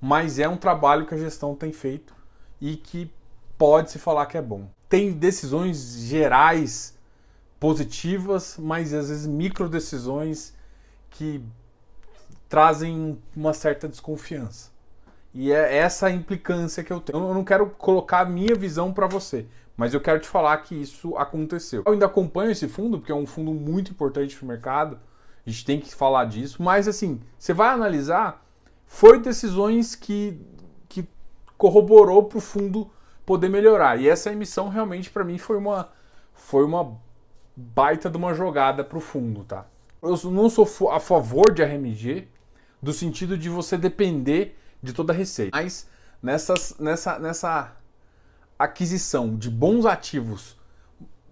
mas 0.00 0.38
é 0.38 0.48
um 0.48 0.56
trabalho 0.56 1.06
que 1.06 1.14
a 1.14 1.18
gestão 1.18 1.54
tem 1.54 1.72
feito 1.72 2.14
e 2.60 2.76
que 2.76 3.10
pode 3.58 3.90
se 3.90 3.98
falar 3.98 4.26
que 4.26 4.36
é 4.36 4.42
bom. 4.42 4.68
Tem 4.88 5.12
decisões 5.12 5.98
gerais 5.98 6.96
positivas, 7.58 8.56
mas 8.58 8.92
às 8.92 9.08
vezes 9.08 9.26
micro 9.26 9.68
decisões 9.68 10.54
que 11.10 11.42
trazem 12.48 13.18
uma 13.34 13.52
certa 13.52 13.88
desconfiança. 13.88 14.70
E 15.34 15.52
é 15.52 15.76
essa 15.76 16.06
a 16.06 16.10
implicância 16.10 16.82
que 16.82 16.92
eu 16.92 17.00
tenho. 17.00 17.18
Eu 17.18 17.34
não 17.34 17.44
quero 17.44 17.68
colocar 17.70 18.20
a 18.20 18.24
minha 18.24 18.54
visão 18.54 18.92
para 18.92 19.06
você, 19.06 19.46
Mas 19.76 19.92
eu 19.92 20.00
quero 20.00 20.18
te 20.18 20.26
falar 20.26 20.56
que 20.58 20.74
isso 20.74 21.14
aconteceu. 21.18 21.82
Eu 21.84 21.92
ainda 21.92 22.06
acompanho 22.06 22.50
esse 22.50 22.66
fundo, 22.66 22.98
porque 22.98 23.12
é 23.12 23.14
um 23.14 23.26
fundo 23.26 23.52
muito 23.52 23.90
importante 23.90 24.34
para 24.34 24.44
o 24.44 24.48
mercado. 24.48 24.98
A 25.46 25.50
gente 25.50 25.66
tem 25.66 25.78
que 25.78 25.94
falar 25.94 26.24
disso. 26.24 26.62
Mas 26.62 26.88
assim, 26.88 27.20
você 27.38 27.52
vai 27.52 27.68
analisar, 27.68 28.42
foi 28.86 29.20
decisões 29.20 29.94
que, 29.94 30.40
que 30.88 31.06
corroborou 31.58 32.24
para 32.24 32.38
o 32.38 32.40
fundo 32.40 32.90
poder 33.26 33.50
melhorar. 33.50 34.00
E 34.00 34.08
essa 34.08 34.32
emissão 34.32 34.68
realmente 34.68 35.10
para 35.10 35.24
mim 35.24 35.36
foi 35.36 35.58
uma, 35.58 35.90
foi 36.32 36.64
uma 36.64 36.96
baita 37.54 38.08
de 38.08 38.16
uma 38.16 38.32
jogada 38.32 38.84
para 38.84 38.96
o 38.96 39.00
fundo, 39.00 39.44
tá? 39.44 39.66
Eu 40.00 40.16
não 40.30 40.48
sou 40.48 40.66
a 40.90 41.00
favor 41.00 41.52
de 41.52 41.62
RMG, 41.62 42.28
do 42.80 42.92
sentido 42.92 43.36
de 43.36 43.48
você 43.48 43.76
depender 43.76 44.56
de 44.80 44.92
toda 44.92 45.12
a 45.12 45.16
receita. 45.16 45.56
Mas 45.56 45.88
nessas, 46.22 46.76
nessa, 46.78 47.18
nessa 47.18 47.76
aquisição 48.58 49.36
de 49.36 49.50
bons 49.50 49.84
ativos, 49.84 50.56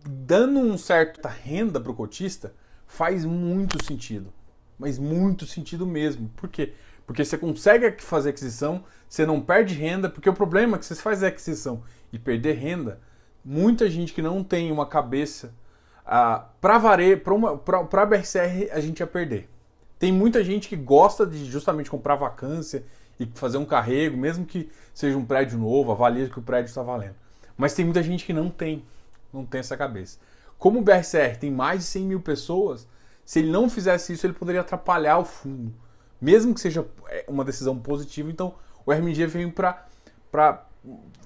dando 0.04 0.58
um 0.58 0.76
certa 0.76 1.28
renda 1.28 1.80
para 1.80 1.92
o 1.92 1.94
cotista, 1.94 2.54
faz 2.86 3.24
muito 3.24 3.84
sentido. 3.84 4.32
Mas 4.78 4.98
muito 4.98 5.46
sentido 5.46 5.86
mesmo. 5.86 6.28
Por 6.30 6.48
quê? 6.48 6.74
Porque 7.06 7.25
você 7.25 7.37
consegue 7.37 8.02
fazer 8.02 8.30
aquisição, 8.30 8.84
você 9.08 9.26
não 9.26 9.40
perde 9.40 9.75
renda, 9.75 10.08
porque 10.08 10.28
o 10.28 10.34
problema 10.34 10.76
é 10.76 10.78
que 10.78 10.87
você 10.87 10.94
faz 10.94 11.23
a 11.23 11.28
aquisição 11.28 11.82
e 12.12 12.18
perder 12.18 12.54
renda, 12.54 13.00
muita 13.44 13.88
gente 13.90 14.14
que 14.14 14.23
não 14.23 14.42
tem 14.42 14.73
uma 14.73 14.87
cabeça 14.87 15.52
ah, 16.06 16.46
para 16.61 16.78
varejo, 16.78 17.23
para 17.64 18.06
BRCR 18.06 18.70
a 18.73 18.80
gente 18.80 19.00
ia 19.00 19.06
perder. 19.06 19.49
Tem 19.99 20.12
muita 20.12 20.42
gente 20.42 20.68
que 20.68 20.76
gosta 20.76 21.26
de 21.26 21.44
justamente 21.44 21.90
comprar 21.90 22.16
vacância 22.16 22.84
e 23.18 23.26
fazer 23.34 23.58
um 23.58 23.64
carrego, 23.64 24.16
mesmo 24.16 24.44
que 24.44 24.70
seja 24.92 25.16
um 25.16 25.25
prédio 25.25 25.58
novo, 25.58 25.92
avalia 25.92 26.28
que 26.28 26.38
o 26.38 26.42
prédio 26.42 26.68
está 26.68 26.82
valendo. 26.82 27.14
Mas 27.56 27.75
tem 27.75 27.84
muita 27.84 28.02
gente 28.02 28.25
que 28.25 28.32
não 28.32 28.50
tem, 28.50 28.84
não 29.32 29.46
tem 29.46 29.61
essa 29.61 29.76
cabeça. 29.76 30.18
Como 30.58 30.80
o 30.80 30.82
BRCR 30.82 31.38
tem 31.38 31.50
mais 31.50 31.80
de 31.80 31.87
100 31.87 32.02
mil 32.04 32.20
pessoas, 32.20 32.88
se 33.25 33.38
ele 33.38 33.50
não 33.50 33.70
fizesse 33.70 34.12
isso, 34.12 34.26
ele 34.26 34.34
poderia 34.34 34.61
atrapalhar 34.61 35.18
o 35.18 35.25
fundo. 35.25 35.73
Mesmo 36.21 36.54
que 36.54 36.61
seja 36.61 36.87
é, 37.09 37.25
uma 37.28 37.44
decisão 37.44 37.78
positiva, 37.78 38.30
então 38.30 38.54
o 38.85 38.92
RMG 38.92 39.26
veio 39.26 39.52
para 39.52 40.66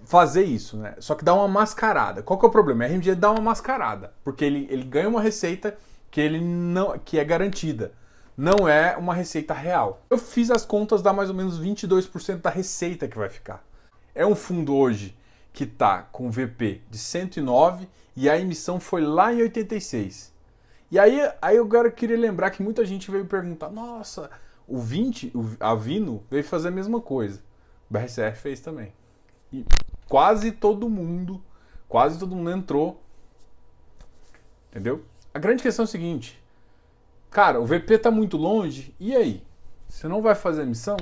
fazer 0.04 0.44
isso, 0.44 0.76
né? 0.76 0.94
Só 0.98 1.14
que 1.14 1.24
dá 1.24 1.34
uma 1.34 1.48
mascarada. 1.48 2.22
Qual 2.22 2.38
que 2.38 2.46
é 2.46 2.48
o 2.48 2.52
problema? 2.52 2.84
O 2.84 2.88
RMG 2.88 3.14
dá 3.14 3.30
uma 3.30 3.42
mascarada, 3.42 4.12
porque 4.24 4.44
ele, 4.44 4.66
ele 4.70 4.84
ganha 4.84 5.08
uma 5.08 5.20
receita 5.20 5.76
que 6.10 6.20
ele 6.20 6.40
não 6.40 6.98
que 6.98 7.18
é 7.18 7.24
garantida 7.24 7.92
não 8.38 8.68
é 8.68 8.96
uma 8.96 9.12
receita 9.12 9.52
real. 9.52 10.00
Eu 10.08 10.16
fiz 10.16 10.48
as 10.48 10.64
contas, 10.64 11.02
dá 11.02 11.12
mais 11.12 11.28
ou 11.28 11.34
menos 11.34 11.60
22% 11.60 12.36
da 12.40 12.50
receita 12.50 13.08
que 13.08 13.18
vai 13.18 13.28
ficar. 13.28 13.64
É 14.14 14.24
um 14.24 14.36
fundo 14.36 14.76
hoje 14.76 15.18
que 15.52 15.64
está 15.64 16.02
com 16.02 16.30
VP 16.30 16.82
de 16.88 16.98
109 16.98 17.88
e 18.14 18.30
a 18.30 18.38
emissão 18.38 18.78
foi 18.78 19.00
lá 19.00 19.34
em 19.34 19.42
86. 19.42 20.32
E 20.88 21.00
aí, 21.00 21.20
aí 21.42 21.56
eu 21.56 21.68
queria 21.90 22.16
lembrar 22.16 22.50
que 22.50 22.62
muita 22.62 22.84
gente 22.84 23.10
veio 23.10 23.26
perguntar: 23.26 23.70
nossa, 23.70 24.30
o 24.68 24.78
20, 24.78 25.32
o, 25.34 25.56
a 25.58 25.74
Vino 25.74 26.22
veio 26.30 26.44
fazer 26.44 26.68
a 26.68 26.70
mesma 26.70 27.00
coisa. 27.00 27.40
O 27.90 27.94
BRCR 27.94 28.36
fez 28.36 28.60
também. 28.60 28.92
E 29.50 29.64
quase 30.06 30.52
todo 30.52 30.90
mundo, 30.90 31.42
quase 31.88 32.18
todo 32.18 32.36
mundo 32.36 32.50
entrou. 32.50 33.02
Entendeu? 34.70 35.02
A 35.32 35.38
grande 35.38 35.62
questão 35.62 35.84
é 35.84 35.88
o 35.88 35.90
seguinte: 35.90 36.40
Cara, 37.30 37.60
o 37.60 37.66
VP 37.66 37.94
está 37.94 38.10
muito 38.10 38.36
longe, 38.36 38.94
e 39.00 39.16
aí? 39.16 39.42
Você 39.88 40.06
não 40.06 40.20
vai 40.20 40.34
fazer 40.34 40.62
a 40.62 40.66
missão? 40.66 40.98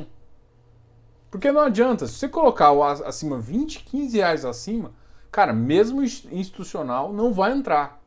Porque 1.29 1.51
não 1.51 1.61
adianta, 1.61 2.07
se 2.07 2.15
você 2.15 2.29
colocar 2.29 2.71
o 2.71 2.85
acima 2.85 3.39
20, 3.39 3.85
15 3.85 4.17
reais 4.17 4.45
acima, 4.45 4.93
cara, 5.31 5.53
mesmo 5.53 6.05
institucional 6.05 7.13
não 7.13 7.33
vai 7.33 7.53
entrar. 7.53 8.01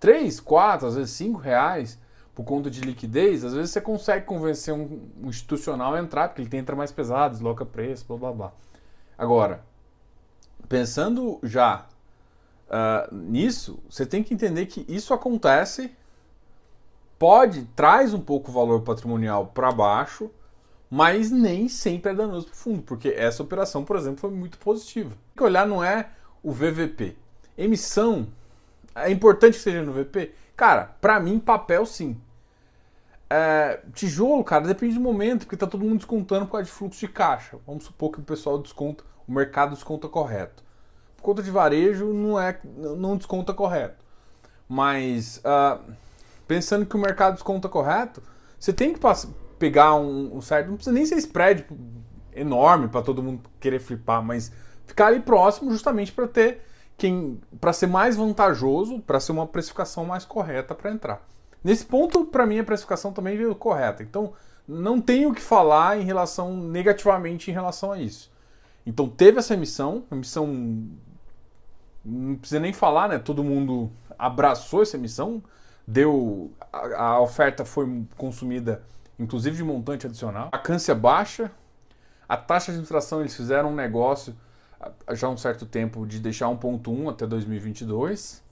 3, 0.00 0.40
4, 0.40 0.88
às 0.88 0.96
vezes 0.96 1.12
5 1.12 1.38
reais 1.38 1.98
por 2.36 2.44
conta 2.44 2.70
de 2.70 2.82
liquidez, 2.82 3.42
às 3.46 3.54
vezes 3.54 3.70
você 3.70 3.80
consegue 3.80 4.26
convencer 4.26 4.74
um, 4.74 5.08
um 5.22 5.28
institucional 5.30 5.94
a 5.94 5.98
entrar, 5.98 6.28
porque 6.28 6.42
ele 6.42 6.56
entra 6.58 6.76
mais 6.76 6.92
pesado, 6.92 7.32
desloca 7.32 7.64
preço, 7.64 8.04
blá 8.06 8.18
blá 8.18 8.32
blá. 8.32 8.52
Agora, 9.16 9.64
pensando 10.68 11.38
já 11.42 11.86
uh, 12.68 13.14
nisso, 13.14 13.78
você 13.88 14.04
tem 14.04 14.22
que 14.22 14.34
entender 14.34 14.66
que 14.66 14.84
isso 14.86 15.14
acontece 15.14 15.96
pode, 17.18 17.64
traz 17.74 18.12
um 18.12 18.20
pouco 18.20 18.50
o 18.50 18.54
valor 18.54 18.82
patrimonial 18.82 19.46
para 19.46 19.72
baixo, 19.72 20.30
mas 20.90 21.30
nem 21.30 21.70
sempre 21.70 22.12
é 22.12 22.14
danoso 22.14 22.48
para 22.48 22.54
o 22.54 22.56
fundo, 22.56 22.82
porque 22.82 23.08
essa 23.16 23.42
operação, 23.42 23.82
por 23.82 23.96
exemplo, 23.96 24.20
foi 24.20 24.30
muito 24.30 24.58
positiva. 24.58 25.08
Tem 25.08 25.38
que 25.38 25.42
olhar 25.42 25.66
não 25.66 25.82
é 25.82 26.10
o 26.42 26.52
VVP. 26.52 27.16
Emissão, 27.56 28.28
é 28.94 29.10
importante 29.10 29.54
que 29.54 29.60
seja 29.60 29.82
no 29.82 29.94
VP? 29.94 30.34
Cara, 30.54 30.94
para 31.00 31.18
mim, 31.18 31.38
papel 31.38 31.86
sim. 31.86 32.20
É, 33.28 33.80
tijolo, 33.92 34.44
cara, 34.44 34.66
depende 34.66 34.94
do 34.94 35.00
momento, 35.00 35.40
porque 35.40 35.56
tá 35.56 35.66
todo 35.66 35.84
mundo 35.84 35.96
descontando 35.96 36.46
por 36.46 36.52
causa 36.52 36.66
de 36.66 36.70
fluxo 36.70 37.00
de 37.00 37.08
caixa. 37.08 37.58
Vamos 37.66 37.84
supor 37.84 38.12
que 38.12 38.20
o 38.20 38.22
pessoal 38.22 38.58
desconta, 38.58 39.04
o 39.26 39.32
mercado 39.32 39.74
desconta 39.74 40.08
correto. 40.08 40.62
Por 41.16 41.22
conta 41.22 41.42
de 41.42 41.50
varejo, 41.50 42.12
não 42.12 42.40
é, 42.40 42.58
não 42.96 43.16
desconta 43.16 43.52
correto. 43.52 44.04
Mas 44.68 45.38
uh, 45.38 45.80
pensando 46.46 46.86
que 46.86 46.94
o 46.94 46.98
mercado 46.98 47.34
desconta 47.34 47.68
correto, 47.68 48.22
você 48.58 48.72
tem 48.72 48.92
que 48.92 49.00
pegar 49.58 49.94
um, 49.94 50.36
um 50.36 50.40
certo. 50.40 50.68
Não 50.68 50.76
precisa 50.76 50.94
nem 50.94 51.04
ser 51.04 51.16
spread 51.16 51.66
enorme 52.32 52.88
para 52.88 53.02
todo 53.02 53.22
mundo 53.22 53.42
querer 53.58 53.80
flipar, 53.80 54.22
mas 54.22 54.52
ficar 54.86 55.06
ali 55.06 55.20
próximo 55.20 55.70
justamente 55.70 56.12
para 56.12 56.28
ter 56.28 56.62
quem 56.96 57.40
para 57.60 57.72
ser 57.72 57.86
mais 57.86 58.16
vantajoso, 58.16 59.00
para 59.00 59.18
ser 59.20 59.32
uma 59.32 59.46
precificação 59.46 60.04
mais 60.04 60.24
correta 60.24 60.74
para 60.74 60.90
entrar. 60.90 61.26
Nesse 61.66 61.84
ponto, 61.84 62.24
para 62.24 62.46
mim 62.46 62.60
a 62.60 62.64
precificação 62.64 63.12
também 63.12 63.36
veio 63.36 63.52
correta. 63.52 64.00
Então, 64.00 64.34
não 64.68 65.00
tenho 65.00 65.30
o 65.30 65.34
que 65.34 65.42
falar 65.42 65.98
em 65.98 66.04
relação 66.04 66.56
negativamente 66.56 67.50
em 67.50 67.54
relação 67.54 67.90
a 67.90 67.98
isso. 67.98 68.30
Então, 68.86 69.08
teve 69.08 69.40
essa 69.40 69.54
emissão, 69.54 70.04
emissão 70.12 70.46
não 72.04 72.36
precisa 72.36 72.60
nem 72.60 72.72
falar, 72.72 73.08
né? 73.08 73.18
Todo 73.18 73.42
mundo 73.42 73.90
abraçou 74.16 74.82
essa 74.82 74.96
emissão 74.96 75.42
deu 75.84 76.52
a, 76.72 77.02
a, 77.02 77.20
oferta 77.20 77.64
foi 77.64 78.04
consumida 78.16 78.82
inclusive 79.18 79.56
de 79.56 79.64
montante 79.64 80.06
adicional, 80.06 80.50
a 80.52 80.56
vacância 80.56 80.94
baixa, 80.94 81.50
a 82.28 82.36
taxa 82.36 82.66
de 82.66 82.70
administração 82.72 83.20
eles 83.20 83.34
fizeram 83.34 83.70
um 83.70 83.74
negócio 83.74 84.36
já 85.14 85.26
há 85.26 85.30
um 85.30 85.36
certo 85.36 85.66
tempo 85.66 86.06
de 86.06 86.20
deixar 86.20 86.46
1.1 86.46 87.10
até 87.10 87.26
2022. 87.26 88.45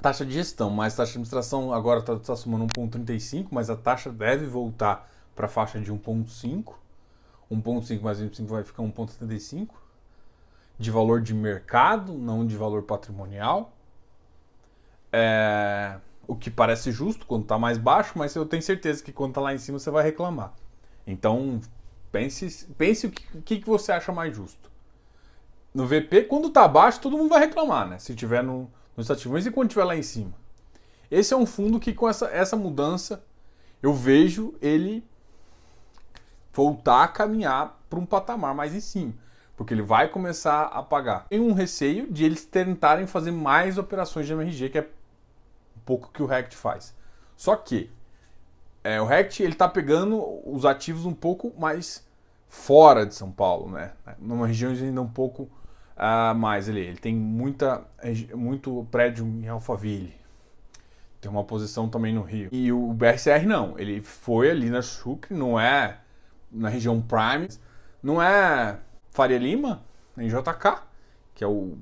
Taxa 0.00 0.24
de 0.24 0.32
gestão, 0.32 0.70
mas 0.70 0.94
taxa 0.94 1.12
de 1.12 1.18
administração 1.18 1.72
agora 1.72 2.00
está 2.00 2.16
tá 2.16 2.36
somando 2.36 2.66
1.35, 2.66 3.48
mas 3.50 3.68
a 3.68 3.76
taxa 3.76 4.10
deve 4.10 4.46
voltar 4.46 5.10
para 5.34 5.46
a 5.46 5.48
faixa 5.48 5.80
de 5.80 5.92
1.5. 5.92 6.74
1.5 7.50 8.00
mais 8.02 8.20
25 8.20 8.48
vai 8.48 8.62
ficar 8.62 8.82
1.75 8.82 9.68
de 10.78 10.90
valor 10.90 11.20
de 11.20 11.34
mercado, 11.34 12.12
não 12.14 12.46
de 12.46 12.56
valor 12.56 12.82
patrimonial. 12.82 13.72
É, 15.12 15.96
o 16.26 16.36
que 16.36 16.50
parece 16.50 16.92
justo 16.92 17.26
quando 17.26 17.42
está 17.42 17.58
mais 17.58 17.78
baixo, 17.78 18.12
mas 18.16 18.34
eu 18.36 18.46
tenho 18.46 18.62
certeza 18.62 19.02
que 19.02 19.12
quando 19.12 19.30
está 19.30 19.40
lá 19.40 19.52
em 19.52 19.58
cima 19.58 19.78
você 19.78 19.90
vai 19.90 20.04
reclamar. 20.04 20.52
Então, 21.06 21.60
pense, 22.12 22.66
pense 22.76 23.06
o 23.06 23.10
que, 23.10 23.58
que 23.60 23.66
você 23.66 23.90
acha 23.90 24.12
mais 24.12 24.36
justo. 24.36 24.70
No 25.74 25.86
VP, 25.86 26.24
quando 26.24 26.48
está 26.48 26.64
abaixo, 26.64 27.00
todo 27.00 27.16
mundo 27.16 27.30
vai 27.30 27.40
reclamar, 27.40 27.88
né? 27.88 27.98
Se 27.98 28.14
tiver 28.14 28.42
no, 28.42 28.70
no 28.98 29.02
estativo. 29.02 29.32
Mas 29.32 29.46
e 29.46 29.50
quando 29.52 29.68
estiver 29.68 29.84
lá 29.84 29.96
em 29.96 30.02
cima? 30.02 30.32
Esse 31.08 31.32
é 31.32 31.36
um 31.36 31.46
fundo 31.46 31.78
que 31.78 31.94
com 31.94 32.08
essa, 32.08 32.26
essa 32.26 32.56
mudança 32.56 33.24
eu 33.80 33.94
vejo 33.94 34.54
ele 34.60 35.06
voltar 36.52 37.04
a 37.04 37.08
caminhar 37.08 37.80
para 37.88 37.98
um 37.98 38.04
patamar 38.04 38.54
mais 38.54 38.74
em 38.74 38.80
cima. 38.80 39.14
Porque 39.56 39.72
ele 39.72 39.82
vai 39.82 40.08
começar 40.08 40.64
a 40.64 40.82
pagar. 40.82 41.28
Tem 41.28 41.38
um 41.40 41.52
receio 41.52 42.12
de 42.12 42.24
eles 42.24 42.44
tentarem 42.44 43.06
fazer 43.06 43.30
mais 43.30 43.78
operações 43.78 44.26
de 44.26 44.32
MRG, 44.32 44.68
que 44.68 44.78
é 44.78 44.88
pouco 45.86 46.10
que 46.12 46.22
o 46.22 46.26
Rect 46.26 46.56
faz. 46.56 46.94
Só 47.36 47.54
que 47.54 47.90
é, 48.82 49.00
o 49.00 49.06
Rect 49.06 49.42
ele 49.42 49.52
está 49.52 49.68
pegando 49.68 50.20
os 50.44 50.64
ativos 50.64 51.06
um 51.06 51.14
pouco 51.14 51.52
mais 51.58 52.04
fora 52.48 53.06
de 53.06 53.14
São 53.14 53.30
Paulo, 53.30 53.70
né? 53.70 53.92
Numa 54.18 54.46
região 54.46 54.72
ainda 54.72 55.00
um 55.00 55.08
pouco 55.08 55.48
uh, 55.98 56.34
mais 56.34 56.68
ali. 56.68 56.80
Ele 56.80 56.96
tem 56.96 57.14
muita, 57.14 57.84
muito 58.34 58.86
prédio 58.90 59.26
em 59.26 59.48
Alphaville. 59.48 60.14
Tem 61.20 61.30
uma 61.30 61.44
posição 61.44 61.88
também 61.88 62.14
no 62.14 62.22
Rio. 62.22 62.48
E 62.52 62.72
o 62.72 62.92
BRCR 62.92 63.46
não. 63.46 63.78
Ele 63.78 64.00
foi 64.00 64.50
ali 64.50 64.70
na 64.70 64.80
Chucre, 64.80 65.34
não 65.34 65.58
é 65.58 65.98
na 66.50 66.68
região 66.68 67.02
Prime, 67.02 67.48
não 68.02 68.22
é 68.22 68.78
Faria 69.10 69.38
Lima, 69.38 69.82
em 70.16 70.28
JK, 70.28 70.82
que 71.34 71.42
é 71.42 71.46
o 71.46 71.76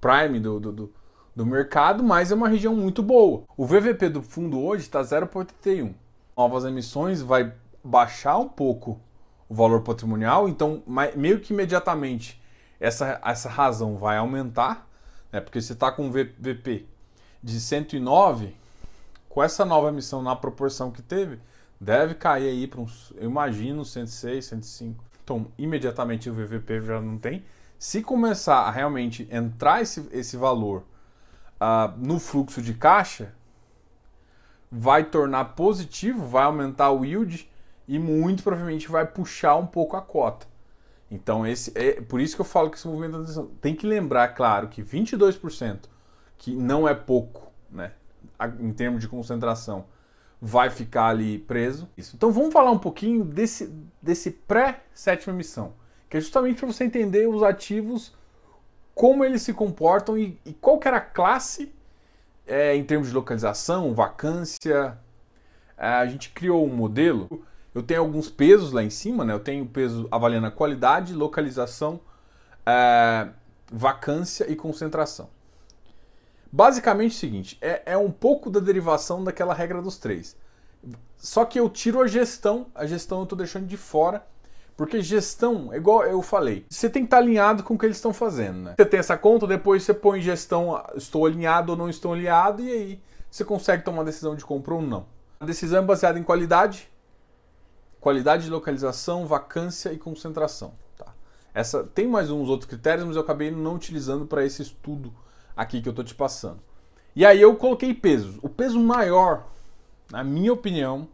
Prime 0.00 0.40
do, 0.40 0.60
do, 0.60 0.72
do 0.72 0.92
do 1.34 1.44
mercado, 1.44 2.02
mas 2.02 2.30
é 2.30 2.34
uma 2.34 2.48
região 2.48 2.74
muito 2.74 3.02
boa. 3.02 3.42
O 3.56 3.66
VVP 3.66 4.08
do 4.08 4.22
fundo 4.22 4.60
hoje 4.60 4.82
está 4.82 5.02
0,81. 5.02 5.92
Novas 6.36 6.64
emissões 6.64 7.20
vai 7.20 7.52
baixar 7.82 8.38
um 8.38 8.48
pouco 8.48 9.00
o 9.48 9.54
valor 9.54 9.82
patrimonial, 9.82 10.48
então 10.48 10.82
meio 11.16 11.40
que 11.40 11.52
imediatamente 11.52 12.40
essa, 12.80 13.20
essa 13.24 13.48
razão 13.48 13.96
vai 13.96 14.16
aumentar. 14.16 14.88
né? 15.32 15.40
porque 15.40 15.60
você 15.60 15.72
está 15.72 15.90
com 15.90 16.06
um 16.06 16.10
VP 16.10 16.86
de 17.42 17.60
109, 17.60 18.54
com 19.28 19.42
essa 19.42 19.64
nova 19.64 19.88
emissão 19.88 20.22
na 20.22 20.34
proporção 20.34 20.90
que 20.90 21.02
teve, 21.02 21.38
deve 21.80 22.14
cair 22.14 22.48
aí 22.48 22.66
para 22.66 22.80
uns, 22.80 23.12
eu 23.16 23.28
imagino, 23.28 23.84
106, 23.84 24.46
105. 24.46 25.04
Então, 25.22 25.46
imediatamente 25.58 26.30
o 26.30 26.34
VVP 26.34 26.80
já 26.82 27.00
não 27.00 27.18
tem. 27.18 27.44
Se 27.78 28.02
começar 28.02 28.60
a 28.60 28.70
realmente 28.70 29.28
entrar 29.30 29.82
esse, 29.82 30.08
esse 30.12 30.36
valor 30.36 30.84
uh, 31.60 31.92
no 31.98 32.18
fluxo 32.18 32.62
de 32.62 32.74
caixa, 32.74 33.34
vai 34.70 35.04
tornar 35.04 35.44
positivo, 35.56 36.26
vai 36.26 36.44
aumentar 36.44 36.90
o 36.90 37.04
yield 37.04 37.50
e 37.86 37.98
muito 37.98 38.42
provavelmente 38.42 38.88
vai 38.88 39.06
puxar 39.06 39.56
um 39.56 39.66
pouco 39.66 39.96
a 39.96 40.02
cota. 40.02 40.46
Então, 41.14 41.46
esse 41.46 41.72
é 41.76 42.00
por 42.00 42.20
isso 42.20 42.34
que 42.34 42.40
eu 42.40 42.44
falo 42.44 42.68
que 42.68 42.76
esse 42.76 42.88
movimento 42.88 43.48
tem 43.60 43.72
que 43.72 43.86
lembrar, 43.86 44.34
claro, 44.34 44.66
que 44.66 44.82
22%, 44.82 45.84
que 46.36 46.56
não 46.56 46.88
é 46.88 46.94
pouco, 46.94 47.52
né, 47.70 47.92
em 48.58 48.72
termos 48.72 49.00
de 49.00 49.06
concentração, 49.06 49.86
vai 50.42 50.70
ficar 50.70 51.06
ali 51.06 51.38
preso. 51.38 51.88
Então, 51.96 52.32
vamos 52.32 52.52
falar 52.52 52.72
um 52.72 52.78
pouquinho 52.78 53.24
desse, 53.24 53.72
desse 54.02 54.32
pré-sétima 54.32 55.32
emissão, 55.32 55.74
que 56.10 56.16
é 56.16 56.20
justamente 56.20 56.58
para 56.58 56.66
você 56.66 56.82
entender 56.82 57.28
os 57.28 57.44
ativos, 57.44 58.12
como 58.92 59.24
eles 59.24 59.42
se 59.42 59.52
comportam 59.54 60.18
e, 60.18 60.36
e 60.44 60.52
qual 60.52 60.80
que 60.80 60.88
era 60.88 60.96
a 60.96 61.00
classe 61.00 61.72
é, 62.44 62.74
em 62.74 62.82
termos 62.82 63.08
de 63.08 63.14
localização, 63.14 63.94
vacância. 63.94 64.98
É, 65.78 65.86
a 65.86 66.06
gente 66.06 66.30
criou 66.30 66.66
um 66.66 66.74
modelo 66.74 67.46
eu 67.74 67.82
tenho 67.82 68.00
alguns 68.00 68.30
pesos 68.30 68.72
lá 68.72 68.82
em 68.82 68.90
cima, 68.90 69.24
né? 69.24 69.32
Eu 69.32 69.40
tenho 69.40 69.66
peso 69.66 70.06
avaliando 70.10 70.46
a 70.46 70.50
qualidade, 70.50 71.12
localização, 71.12 72.00
é, 72.64 73.28
vacância 73.70 74.50
e 74.50 74.54
concentração. 74.54 75.28
Basicamente 76.52 77.12
é 77.12 77.16
o 77.16 77.18
seguinte, 77.18 77.58
é, 77.60 77.82
é 77.86 77.98
um 77.98 78.12
pouco 78.12 78.48
da 78.48 78.60
derivação 78.60 79.24
daquela 79.24 79.52
regra 79.52 79.82
dos 79.82 79.98
três. 79.98 80.36
Só 81.16 81.44
que 81.44 81.58
eu 81.58 81.68
tiro 81.68 82.00
a 82.00 82.06
gestão, 82.06 82.66
a 82.74 82.86
gestão 82.86 83.18
eu 83.18 83.24
estou 83.24 83.36
deixando 83.36 83.66
de 83.66 83.76
fora, 83.76 84.24
porque 84.76 85.02
gestão, 85.02 85.74
igual 85.74 86.04
eu 86.04 86.22
falei, 86.22 86.64
você 86.68 86.88
tem 86.88 87.02
que 87.02 87.06
estar 87.06 87.18
alinhado 87.18 87.64
com 87.64 87.74
o 87.74 87.78
que 87.78 87.86
eles 87.86 87.96
estão 87.96 88.12
fazendo. 88.12 88.58
Né? 88.58 88.74
Você 88.76 88.86
tem 88.86 89.00
essa 89.00 89.16
conta, 89.16 89.46
depois 89.46 89.82
você 89.82 89.94
põe 89.94 90.20
gestão, 90.20 90.80
estou 90.94 91.26
alinhado 91.26 91.72
ou 91.72 91.78
não 91.78 91.88
estou 91.88 92.12
alinhado, 92.12 92.62
e 92.62 92.70
aí 92.70 93.02
você 93.30 93.44
consegue 93.44 93.82
tomar 93.82 93.98
uma 93.98 94.04
decisão 94.04 94.36
de 94.36 94.44
compra 94.44 94.74
ou 94.74 94.82
não. 94.82 95.06
A 95.40 95.44
decisão 95.44 95.80
é 95.80 95.82
baseada 95.82 96.18
em 96.18 96.22
qualidade, 96.22 96.88
qualidade 98.04 98.44
de 98.44 98.50
localização, 98.50 99.26
vacância 99.26 99.90
e 99.90 99.96
concentração. 99.96 100.74
Tá? 100.94 101.06
Essa 101.54 101.82
tem 101.82 102.06
mais 102.06 102.30
uns 102.30 102.50
outros 102.50 102.68
critérios, 102.68 103.06
mas 103.06 103.16
eu 103.16 103.22
acabei 103.22 103.50
não 103.50 103.76
utilizando 103.76 104.26
para 104.26 104.44
esse 104.44 104.60
estudo 104.60 105.10
aqui 105.56 105.80
que 105.80 105.88
eu 105.88 105.92
estou 105.92 106.04
te 106.04 106.14
passando. 106.14 106.60
E 107.16 107.24
aí 107.24 107.40
eu 107.40 107.56
coloquei 107.56 107.94
pesos. 107.94 108.38
O 108.42 108.48
peso 108.50 108.78
maior, 108.78 109.46
na 110.12 110.22
minha 110.22 110.52
opinião, 110.52 111.08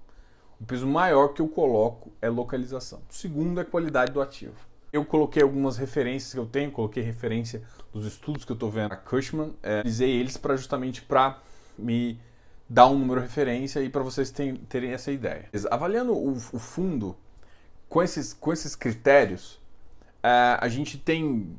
o 0.61 0.65
peso 0.65 0.85
maior 0.85 1.29
que 1.29 1.41
eu 1.41 1.47
coloco 1.47 2.11
é 2.21 2.29
localização. 2.29 3.01
O 3.09 3.15
segundo 3.15 3.61
é 3.61 3.65
qualidade 3.65 4.11
do 4.11 4.21
ativo. 4.21 4.57
Eu 4.93 5.05
coloquei 5.05 5.45
algumas 5.45 5.77
referências 5.77 6.33
que 6.33 6.41
eu 6.41 6.47
tenho, 6.47 6.73
coloquei 6.73 7.05
referência 7.05 7.63
dos 7.93 8.05
estudos 8.05 8.45
que 8.45 8.51
eu 8.51 8.55
estou 8.55 8.69
vendo 8.69 8.95
a 8.95 8.97
Cushman, 8.97 9.55
é, 9.63 9.79
utilizei 9.79 10.11
eles 10.11 10.37
para 10.37 10.57
justamente 10.57 11.03
para 11.03 11.39
me 11.79 12.19
dar 12.71 12.87
um 12.87 12.97
número 12.97 13.21
referência 13.21 13.81
e 13.83 13.89
para 13.89 14.05
vocês 14.05 14.31
terem 14.31 14.93
essa 14.93 15.11
ideia. 15.11 15.47
Avaliando 15.73 16.13
o, 16.13 16.31
o, 16.31 16.59
fundo 16.61 17.17
com 17.89 18.01
esses, 18.01 18.33
com 18.33 18.53
esses 18.53 18.77
critérios, 18.77 19.61
é, 20.23 20.57
a 20.61 20.69
gente 20.69 20.97
tem 20.97 21.53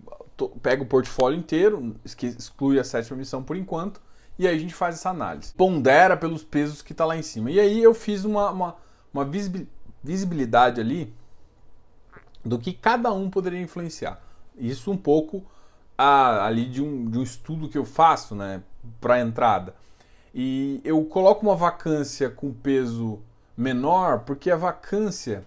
pega 0.62 0.82
o 0.82 0.88
portfólio 0.88 1.38
inteiro, 1.38 1.96
exclui 2.04 2.80
a 2.80 2.84
sétima 2.84 3.18
emissão 3.18 3.44
por 3.44 3.56
enquanto, 3.56 4.02
e 4.40 4.48
aí 4.48 4.56
a 4.56 4.60
gente 4.60 4.74
faz 4.74 4.96
essa 4.96 5.10
análise. 5.10 5.54
Pondera 5.54 6.18
pelos 6.18 6.44
pesos 6.44 6.82
que 6.82 6.94
está 6.94 7.06
lá 7.06 7.16
em 7.16 7.22
cima. 7.22 7.52
E 7.52 7.60
aí 7.60 7.84
eu 7.84 7.94
fiz 7.94 8.24
uma, 8.24 8.50
uma, 8.50 8.76
uma 9.14 9.30
visibilidade 10.04 10.82
ali 10.82 11.14
do 12.44 12.58
que 12.58 12.74
cada 12.74 13.12
um 13.12 13.30
poderia 13.30 13.62
influenciar. 13.62 14.20
Isso 14.58 14.90
um 14.90 14.98
pouco 14.98 15.44
a, 15.96 16.46
ali 16.46 16.66
de 16.66 16.82
um, 16.82 17.08
de 17.08 17.20
um 17.20 17.24
estudo 17.24 17.70
que 17.70 17.78
eu 17.78 17.86
faço 17.86 18.34
né, 18.34 18.64
para 19.00 19.16
a 19.16 19.20
entrada. 19.20 19.76
E 20.34 20.82
eu 20.84 21.04
coloco 21.06 21.46
uma 21.46 21.56
vacância 21.56 22.30
com 22.30 22.54
peso 22.54 23.20
menor 23.56 24.20
porque 24.20 24.50
a 24.50 24.56
vacância 24.56 25.44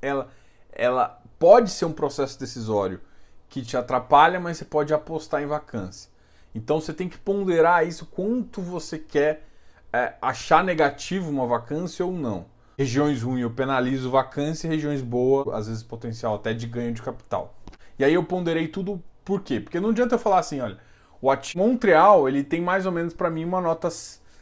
ela, 0.00 0.28
ela 0.72 1.20
pode 1.38 1.70
ser 1.70 1.84
um 1.84 1.92
processo 1.92 2.38
decisório 2.38 3.00
que 3.48 3.62
te 3.62 3.76
atrapalha, 3.76 4.38
mas 4.38 4.58
você 4.58 4.64
pode 4.64 4.92
apostar 4.94 5.42
em 5.42 5.46
vacância. 5.46 6.10
Então 6.54 6.80
você 6.80 6.92
tem 6.92 7.08
que 7.08 7.18
ponderar 7.18 7.86
isso 7.86 8.06
quanto 8.06 8.60
você 8.60 8.98
quer 8.98 9.46
é, 9.92 10.14
achar 10.20 10.62
negativo 10.62 11.30
uma 11.30 11.46
vacância 11.46 12.04
ou 12.04 12.12
não. 12.12 12.46
Regiões 12.76 13.22
ruins 13.22 13.42
eu 13.42 13.50
penalizo 13.50 14.10
vacância, 14.10 14.68
regiões 14.68 15.02
boas, 15.02 15.48
às 15.48 15.66
vezes 15.66 15.82
potencial 15.82 16.36
até 16.36 16.54
de 16.54 16.66
ganho 16.66 16.92
de 16.92 17.02
capital. 17.02 17.54
E 17.98 18.04
aí 18.04 18.14
eu 18.14 18.22
ponderei 18.22 18.68
tudo 18.68 19.02
por 19.24 19.42
quê? 19.42 19.58
Porque 19.58 19.80
não 19.80 19.90
adianta 19.90 20.14
eu 20.14 20.18
falar 20.18 20.38
assim, 20.38 20.60
olha, 20.60 20.78
o 21.20 21.28
Montreal 21.56 22.28
ele 22.28 22.44
tem 22.44 22.60
mais 22.60 22.86
ou 22.86 22.92
menos 22.92 23.12
para 23.12 23.28
mim 23.28 23.44
uma 23.44 23.60
nota 23.60 23.88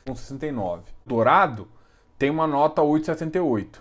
1,69. 0.06 0.82
Dourado 1.04 1.68
tem 2.18 2.30
uma 2.30 2.46
nota 2.46 2.82
8,78. 2.82 3.78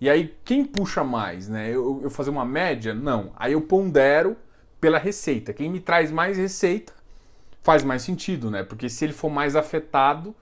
E 0.00 0.10
aí, 0.10 0.36
quem 0.44 0.64
puxa 0.64 1.04
mais, 1.04 1.48
né? 1.48 1.68
Eu, 1.70 2.00
eu 2.02 2.10
fazer 2.10 2.30
uma 2.30 2.44
média? 2.44 2.92
Não. 2.92 3.32
Aí 3.36 3.52
eu 3.52 3.60
pondero 3.60 4.36
pela 4.80 4.98
receita. 4.98 5.52
Quem 5.52 5.70
me 5.70 5.78
traz 5.78 6.10
mais 6.10 6.36
receita 6.36 6.92
faz 7.62 7.84
mais 7.84 8.02
sentido, 8.02 8.50
né? 8.50 8.64
Porque 8.64 8.88
se 8.88 9.04
ele 9.04 9.12
for 9.12 9.30
mais 9.30 9.54
afetado, 9.54 10.34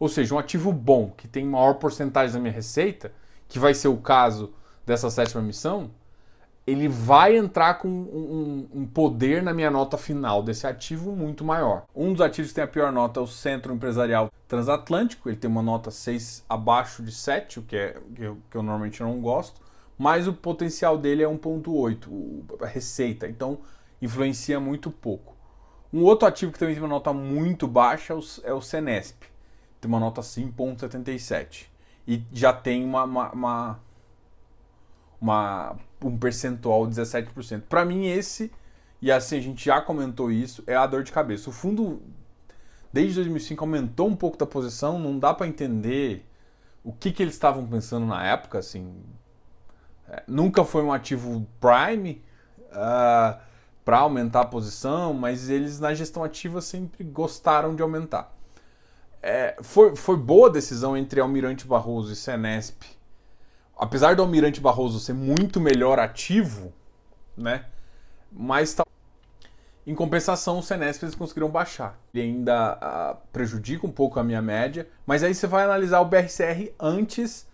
ou 0.00 0.08
seja, 0.08 0.34
um 0.34 0.38
ativo 0.38 0.72
bom 0.72 1.12
que 1.16 1.28
tem 1.28 1.44
maior 1.44 1.74
porcentagem 1.74 2.34
da 2.34 2.40
minha 2.40 2.52
receita, 2.52 3.12
que 3.48 3.58
vai 3.58 3.72
ser 3.72 3.88
o 3.88 3.96
caso 3.98 4.52
dessa 4.84 5.08
sétima 5.08 5.40
missão, 5.40 5.92
ele 6.66 6.88
vai 6.88 7.36
entrar 7.36 7.74
com 7.74 7.88
um, 7.88 8.68
um, 8.72 8.86
poder 8.86 9.42
na 9.42 9.52
minha 9.52 9.70
nota 9.70 9.98
final 9.98 10.42
desse 10.42 10.66
ativo 10.66 11.12
muito 11.12 11.44
maior. 11.44 11.84
Um 11.94 12.12
dos 12.12 12.22
ativos 12.22 12.50
que 12.50 12.54
tem 12.54 12.64
a 12.64 12.68
pior 12.68 12.90
nota 12.90 13.20
é 13.20 13.22
o 13.22 13.26
Centro 13.26 13.74
Empresarial 13.74 14.30
Transatlântico, 14.48 15.28
ele 15.28 15.36
tem 15.36 15.50
uma 15.50 15.62
nota 15.62 15.90
6 15.90 16.44
abaixo 16.48 17.02
de 17.02 17.12
7, 17.12 17.58
o 17.58 17.62
que, 17.62 17.76
é, 17.76 18.00
que 18.14 18.22
eu, 18.22 18.38
que 18.50 18.56
eu 18.56 18.62
normalmente 18.62 19.02
não 19.02 19.20
gosto, 19.20 19.60
mas 19.98 20.26
o 20.26 20.32
potencial 20.32 20.96
dele 20.96 21.22
é 21.22 21.26
1,8, 21.26 22.62
a 22.62 22.66
receita, 22.66 23.28
então 23.28 23.58
influencia 24.00 24.58
muito 24.58 24.90
pouco. 24.90 25.34
Um 25.92 26.02
outro 26.02 26.26
ativo 26.26 26.50
que 26.50 26.58
também 26.58 26.74
tem 26.74 26.82
uma 26.82 26.88
nota 26.88 27.12
muito 27.12 27.68
baixa 27.68 28.14
é 28.14 28.16
o, 28.16 28.20
é 28.42 28.52
o 28.54 28.62
Cenesp, 28.62 29.24
tem 29.80 29.88
uma 29.88 30.00
nota 30.00 30.22
5,77 30.22 31.66
e 32.08 32.22
já 32.32 32.52
tem 32.52 32.84
uma, 32.84 33.04
uma, 33.04 33.30
uma 33.32 33.80
uma, 35.24 35.76
um 36.02 36.18
percentual 36.18 36.86
de 36.86 37.00
17%. 37.00 37.62
Para 37.62 37.82
mim, 37.82 38.06
esse, 38.06 38.52
e 39.00 39.10
assim 39.10 39.38
a 39.38 39.40
gente 39.40 39.64
já 39.64 39.80
comentou 39.80 40.30
isso, 40.30 40.62
é 40.66 40.76
a 40.76 40.86
dor 40.86 41.02
de 41.02 41.10
cabeça. 41.10 41.48
O 41.48 41.52
fundo, 41.52 42.02
desde 42.92 43.14
2005, 43.14 43.64
aumentou 43.64 44.06
um 44.06 44.14
pouco 44.14 44.36
da 44.36 44.44
posição, 44.44 44.98
não 44.98 45.18
dá 45.18 45.32
para 45.32 45.46
entender 45.46 46.26
o 46.84 46.92
que, 46.92 47.10
que 47.10 47.22
eles 47.22 47.32
estavam 47.32 47.66
pensando 47.66 48.04
na 48.04 48.22
época. 48.22 48.58
Assim, 48.58 48.94
é, 50.10 50.22
nunca 50.28 50.62
foi 50.62 50.82
um 50.82 50.92
ativo 50.92 51.46
prime 51.58 52.22
uh, 52.60 52.72
ah, 52.74 53.40
para 53.82 54.00
aumentar 54.00 54.42
a 54.42 54.46
posição, 54.46 55.14
mas 55.14 55.48
eles 55.48 55.80
na 55.80 55.94
gestão 55.94 56.22
ativa 56.22 56.60
sempre 56.60 57.02
gostaram 57.02 57.74
de 57.74 57.82
aumentar. 57.82 58.30
É, 59.22 59.56
foi, 59.62 59.96
foi 59.96 60.18
boa 60.18 60.50
a 60.50 60.52
decisão 60.52 60.94
entre 60.94 61.18
Almirante 61.18 61.66
Barroso 61.66 62.12
e 62.12 62.16
Senesp 62.16 62.82
apesar 63.76 64.16
do 64.16 64.22
Almirante 64.22 64.60
Barroso 64.60 65.00
ser 65.00 65.12
muito 65.12 65.60
melhor 65.60 65.98
ativo, 65.98 66.72
né? 67.36 67.66
Mas 68.30 68.74
tá... 68.74 68.84
em 69.86 69.94
compensação, 69.94 70.58
o 70.58 70.62
Senesp 70.62 71.02
eles 71.02 71.14
conseguiram 71.14 71.48
baixar. 71.48 71.98
Ele 72.12 72.24
ainda 72.24 72.74
uh, 72.74 73.28
prejudica 73.32 73.86
um 73.86 73.92
pouco 73.92 74.18
a 74.18 74.24
minha 74.24 74.42
média, 74.42 74.88
mas 75.06 75.22
aí 75.22 75.34
você 75.34 75.46
vai 75.46 75.64
analisar 75.64 76.00
o 76.00 76.04
BRCR 76.04 76.72
antes 76.78 77.46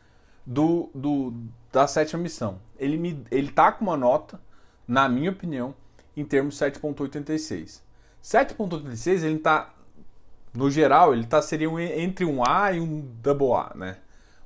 do, 0.46 0.90
do 0.94 1.35
da 1.72 1.87
sétima 1.87 2.22
missão. 2.22 2.61
Ele, 2.78 2.96
me, 2.96 3.24
ele 3.30 3.50
tá 3.50 3.70
com 3.70 3.85
uma 3.85 3.96
nota, 3.96 4.40
na 4.87 5.09
minha 5.09 5.30
opinião, 5.30 5.74
em 6.16 6.24
termos 6.24 6.56
7.86. 6.59 7.80
7.86 8.22 9.22
ele 9.22 9.38
tá 9.38 9.72
no 10.52 10.70
geral, 10.70 11.14
ele 11.14 11.26
tá 11.26 11.40
seria 11.40 11.70
um, 11.70 11.78
entre 11.78 12.24
um 12.24 12.44
A 12.44 12.72
e 12.72 12.80
um 12.80 13.00
double 13.22 13.52
A, 13.52 13.72
né? 13.74 13.98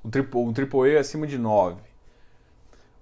Um 0.04 0.10
triple, 0.10 0.40
um 0.40 0.52
triple 0.52 0.96
A 0.96 1.00
acima 1.00 1.26
de 1.26 1.38
9, 1.38 1.80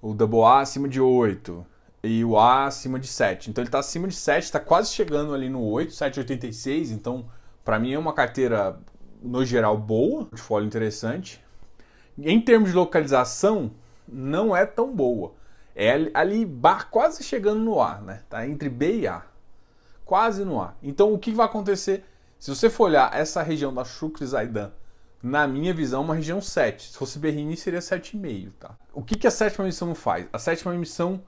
o 0.00 0.14
double 0.14 0.42
A 0.42 0.60
acima 0.60 0.88
de 0.88 1.00
8 1.00 1.66
e 2.02 2.24
o 2.24 2.38
A 2.38 2.66
acima 2.66 2.98
de 2.98 3.06
7. 3.06 3.50
Então 3.50 3.62
ele 3.62 3.68
está 3.68 3.78
acima 3.78 4.08
de 4.08 4.14
7, 4.14 4.44
está 4.44 4.60
quase 4.60 4.92
chegando 4.92 5.34
ali 5.34 5.48
no 5.48 5.62
8, 5.62 5.92
7,86. 5.92 6.90
Então, 6.90 7.26
para 7.64 7.78
mim 7.78 7.92
é 7.92 7.98
uma 7.98 8.12
carteira, 8.12 8.78
no 9.22 9.44
geral, 9.44 9.76
boa, 9.76 10.24
portfólio 10.26 10.66
interessante. 10.66 11.42
Em 12.18 12.40
termos 12.40 12.70
de 12.70 12.76
localização, 12.76 13.72
não 14.06 14.54
é 14.54 14.66
tão 14.66 14.94
boa. 14.94 15.32
É 15.74 16.10
ali 16.12 16.46
quase 16.90 17.22
chegando 17.22 17.60
no 17.60 17.80
A, 17.80 17.98
né? 18.00 18.22
Tá 18.28 18.46
entre 18.46 18.68
B 18.68 19.00
e 19.00 19.06
A. 19.06 19.22
quase 20.04 20.44
no 20.44 20.60
A. 20.60 20.74
Então 20.82 21.12
o 21.12 21.18
que 21.18 21.32
vai 21.32 21.46
acontecer 21.46 22.04
se 22.42 22.50
você 22.50 22.68
for 22.68 22.86
olhar 22.86 23.14
essa 23.14 23.40
região 23.40 23.72
da 23.72 23.84
Shukri 23.84 24.26
Zaidan, 24.26 24.72
na 25.22 25.46
minha 25.46 25.72
visão, 25.72 26.02
uma 26.02 26.14
região 26.14 26.40
7. 26.40 26.90
Se 26.90 26.98
fosse 26.98 27.18
Berrini, 27.18 27.56
seria 27.56 27.80
7,5, 27.80 28.50
tá? 28.58 28.76
O 28.92 29.02
que, 29.02 29.16
que 29.16 29.26
a 29.26 29.30
sétima 29.30 29.64
missão 29.64 29.94
faz? 29.94 30.26
A 30.32 30.38
sétima 30.38 30.72
missão 30.74 31.22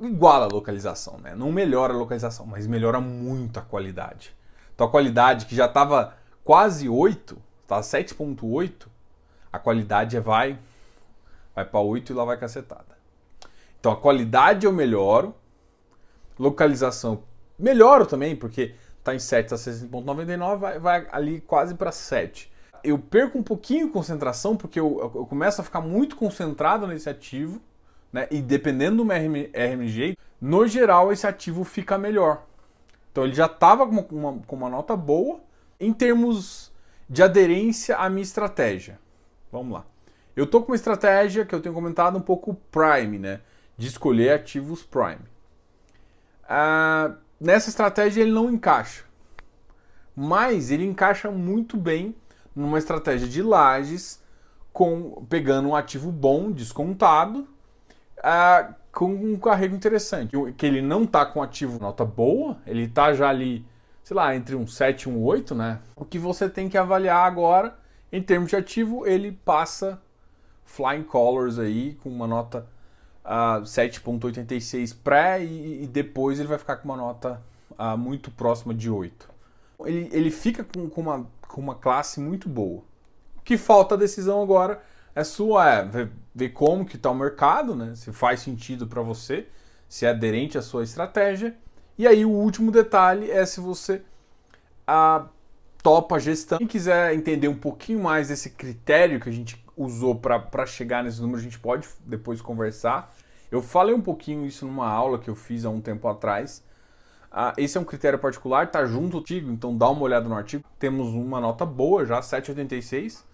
iguala 0.00 0.46
a 0.46 0.48
localização, 0.48 1.18
né? 1.18 1.34
Não 1.34 1.52
melhora 1.52 1.92
a 1.92 1.96
localização, 1.96 2.46
mas 2.46 2.66
melhora 2.66 3.00
muito 3.00 3.58
a 3.58 3.62
qualidade. 3.62 4.34
Então 4.74 4.86
a 4.86 4.90
qualidade 4.90 5.46
que 5.46 5.54
já 5.54 5.66
estava 5.66 6.14
quase 6.44 6.88
8, 6.88 7.36
tá 7.66 7.80
7.8, 7.80 8.86
a 9.52 9.58
qualidade 9.58 10.16
é 10.16 10.20
vai 10.20 10.58
vai 11.54 11.64
para 11.64 11.80
8 11.80 12.12
e 12.12 12.14
lá 12.14 12.24
vai 12.24 12.36
cacetada. 12.36 12.96
Então 13.80 13.90
a 13.90 13.96
qualidade 13.96 14.66
eu 14.66 14.72
melhoro, 14.72 15.34
localização 16.38 17.22
melhoro 17.58 18.04
também, 18.04 18.36
porque 18.36 18.74
está 18.98 19.14
em 19.14 19.18
7 19.18 19.54
a 19.54 19.56
6.99, 19.56 20.58
vai, 20.58 20.78
vai 20.78 21.08
ali 21.10 21.40
quase 21.40 21.74
para 21.74 21.90
7. 21.90 22.52
Eu 22.86 22.98
perco 22.98 23.36
um 23.38 23.42
pouquinho 23.42 23.86
de 23.86 23.92
concentração, 23.92 24.56
porque 24.56 24.78
eu, 24.78 25.12
eu, 25.14 25.26
começo 25.26 25.60
a 25.60 25.64
ficar 25.64 25.80
muito 25.80 26.14
concentrado 26.14 26.86
nesse 26.86 27.08
ativo, 27.08 27.60
né? 28.12 28.28
E 28.30 28.40
dependendo 28.40 28.98
do 28.98 29.04
meu 29.04 29.16
RMG, 29.16 30.16
no 30.40 30.66
geral 30.68 31.12
esse 31.12 31.26
ativo 31.26 31.64
fica 31.64 31.98
melhor. 31.98 32.44
Então 33.10 33.24
ele 33.24 33.34
já 33.34 33.46
estava 33.46 33.86
com 33.86 34.14
uma, 34.14 34.38
com 34.46 34.56
uma 34.56 34.70
nota 34.70 34.96
boa 34.96 35.40
em 35.80 35.92
termos 35.92 36.72
de 37.08 37.22
aderência 37.22 37.96
à 37.96 38.08
minha 38.08 38.22
estratégia. 38.22 39.00
Vamos 39.50 39.72
lá. 39.72 39.84
Eu 40.36 40.44
estou 40.44 40.62
com 40.62 40.72
uma 40.72 40.76
estratégia 40.76 41.44
que 41.44 41.54
eu 41.54 41.60
tenho 41.60 41.74
comentado 41.74 42.16
um 42.16 42.20
pouco 42.20 42.54
prime, 42.70 43.18
né? 43.18 43.40
De 43.76 43.88
escolher 43.88 44.30
ativos 44.30 44.82
prime. 44.82 45.24
Ah, 46.48 47.14
nessa 47.40 47.68
estratégia 47.68 48.22
ele 48.22 48.32
não 48.32 48.50
encaixa. 48.50 49.04
Mas 50.14 50.70
ele 50.70 50.84
encaixa 50.84 51.30
muito 51.30 51.76
bem 51.76 52.14
numa 52.56 52.78
estratégia 52.78 53.28
de 53.28 53.42
lajes, 53.42 54.20
com, 54.72 55.24
pegando 55.28 55.68
um 55.68 55.76
ativo 55.76 56.10
bom, 56.10 56.50
descontado, 56.50 57.46
uh, 58.18 58.74
com 58.90 59.12
um 59.12 59.38
carrego 59.38 59.76
interessante. 59.76 60.32
Que 60.56 60.66
ele 60.66 60.80
não 60.80 61.04
está 61.04 61.26
com 61.26 61.42
ativo 61.42 61.78
nota 61.78 62.04
boa, 62.04 62.56
ele 62.66 62.84
está 62.84 63.12
já 63.12 63.28
ali, 63.28 63.64
sei 64.02 64.16
lá, 64.16 64.34
entre 64.34 64.56
um 64.56 64.66
7 64.66 65.02
e 65.02 65.08
um 65.08 65.22
8, 65.22 65.54
né? 65.54 65.80
O 65.94 66.04
que 66.04 66.18
você 66.18 66.48
tem 66.48 66.68
que 66.68 66.78
avaliar 66.78 67.26
agora, 67.26 67.76
em 68.10 68.22
termos 68.22 68.50
de 68.50 68.56
ativo, 68.56 69.06
ele 69.06 69.32
passa 69.44 70.00
flying 70.64 71.04
colors 71.04 71.58
aí, 71.58 71.94
com 72.02 72.08
uma 72.08 72.26
nota 72.26 72.66
uh, 73.24 73.62
7.86 73.62 74.96
pré 75.02 75.44
e, 75.44 75.84
e, 75.84 75.86
depois 75.86 76.38
ele 76.38 76.48
vai 76.48 76.58
ficar 76.58 76.76
com 76.76 76.84
uma 76.86 76.96
nota 76.96 77.42
uh, 77.78 77.96
muito 77.96 78.30
próxima 78.30 78.74
de 78.74 78.90
8. 78.90 79.35
Ele, 79.86 80.08
ele 80.12 80.30
fica 80.30 80.64
com, 80.64 80.88
com, 80.88 81.00
uma, 81.00 81.26
com 81.48 81.60
uma 81.60 81.74
classe 81.74 82.20
muito 82.20 82.48
boa. 82.48 82.82
O 83.36 83.42
que 83.42 83.56
falta 83.56 83.94
a 83.94 83.98
decisão 83.98 84.42
agora 84.42 84.82
é 85.14 85.24
sua, 85.24 85.70
é 85.70 85.84
ver, 85.84 86.10
ver 86.34 86.50
como 86.50 86.84
que 86.84 86.96
está 86.96 87.10
o 87.10 87.14
mercado, 87.14 87.74
né? 87.74 87.94
se 87.94 88.12
faz 88.12 88.40
sentido 88.40 88.86
para 88.86 89.00
você, 89.00 89.46
se 89.88 90.04
é 90.04 90.10
aderente 90.10 90.58
à 90.58 90.62
sua 90.62 90.82
estratégia. 90.82 91.56
E 91.98 92.06
aí 92.06 92.24
o 92.24 92.30
último 92.30 92.70
detalhe 92.70 93.30
é 93.30 93.46
se 93.46 93.60
você 93.60 94.02
a, 94.86 95.26
topa 95.82 96.16
a 96.16 96.18
gestão. 96.18 96.58
Quem 96.58 96.66
quiser 96.66 97.14
entender 97.14 97.48
um 97.48 97.56
pouquinho 97.56 98.02
mais 98.02 98.28
desse 98.28 98.50
critério 98.50 99.20
que 99.20 99.28
a 99.28 99.32
gente 99.32 99.64
usou 99.76 100.14
para 100.14 100.66
chegar 100.66 101.04
nesses 101.04 101.20
números, 101.20 101.40
a 101.40 101.44
gente 101.44 101.58
pode 101.58 101.88
depois 102.04 102.40
conversar. 102.40 103.14
Eu 103.50 103.62
falei 103.62 103.94
um 103.94 104.00
pouquinho 104.00 104.44
isso 104.44 104.66
numa 104.66 104.88
aula 104.88 105.18
que 105.18 105.30
eu 105.30 105.34
fiz 105.34 105.64
há 105.64 105.70
um 105.70 105.80
tempo 105.80 106.08
atrás. 106.08 106.62
Ah, 107.30 107.52
esse 107.56 107.76
é 107.76 107.80
um 107.80 107.84
critério 107.84 108.18
particular, 108.18 108.64
está 108.64 108.86
junto 108.86 109.18
contigo, 109.18 109.50
então 109.50 109.76
dá 109.76 109.88
uma 109.88 110.02
olhada 110.02 110.28
no 110.28 110.34
artigo. 110.34 110.64
Temos 110.78 111.08
uma 111.08 111.40
nota 111.40 111.66
boa 111.66 112.04
já, 112.04 112.20
7,86. 112.20 113.24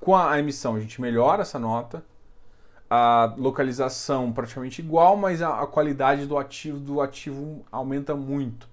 Com 0.00 0.16
a 0.16 0.38
emissão 0.38 0.74
a 0.74 0.80
gente 0.80 1.00
melhora 1.00 1.42
essa 1.42 1.58
nota. 1.58 2.04
A 2.90 3.34
localização 3.38 4.32
praticamente 4.32 4.82
igual, 4.82 5.16
mas 5.16 5.40
a, 5.40 5.60
a 5.62 5.66
qualidade 5.66 6.26
do 6.26 6.36
ativo 6.36 6.78
do 6.78 7.00
ativo 7.00 7.64
aumenta 7.70 8.14
muito. 8.14 8.68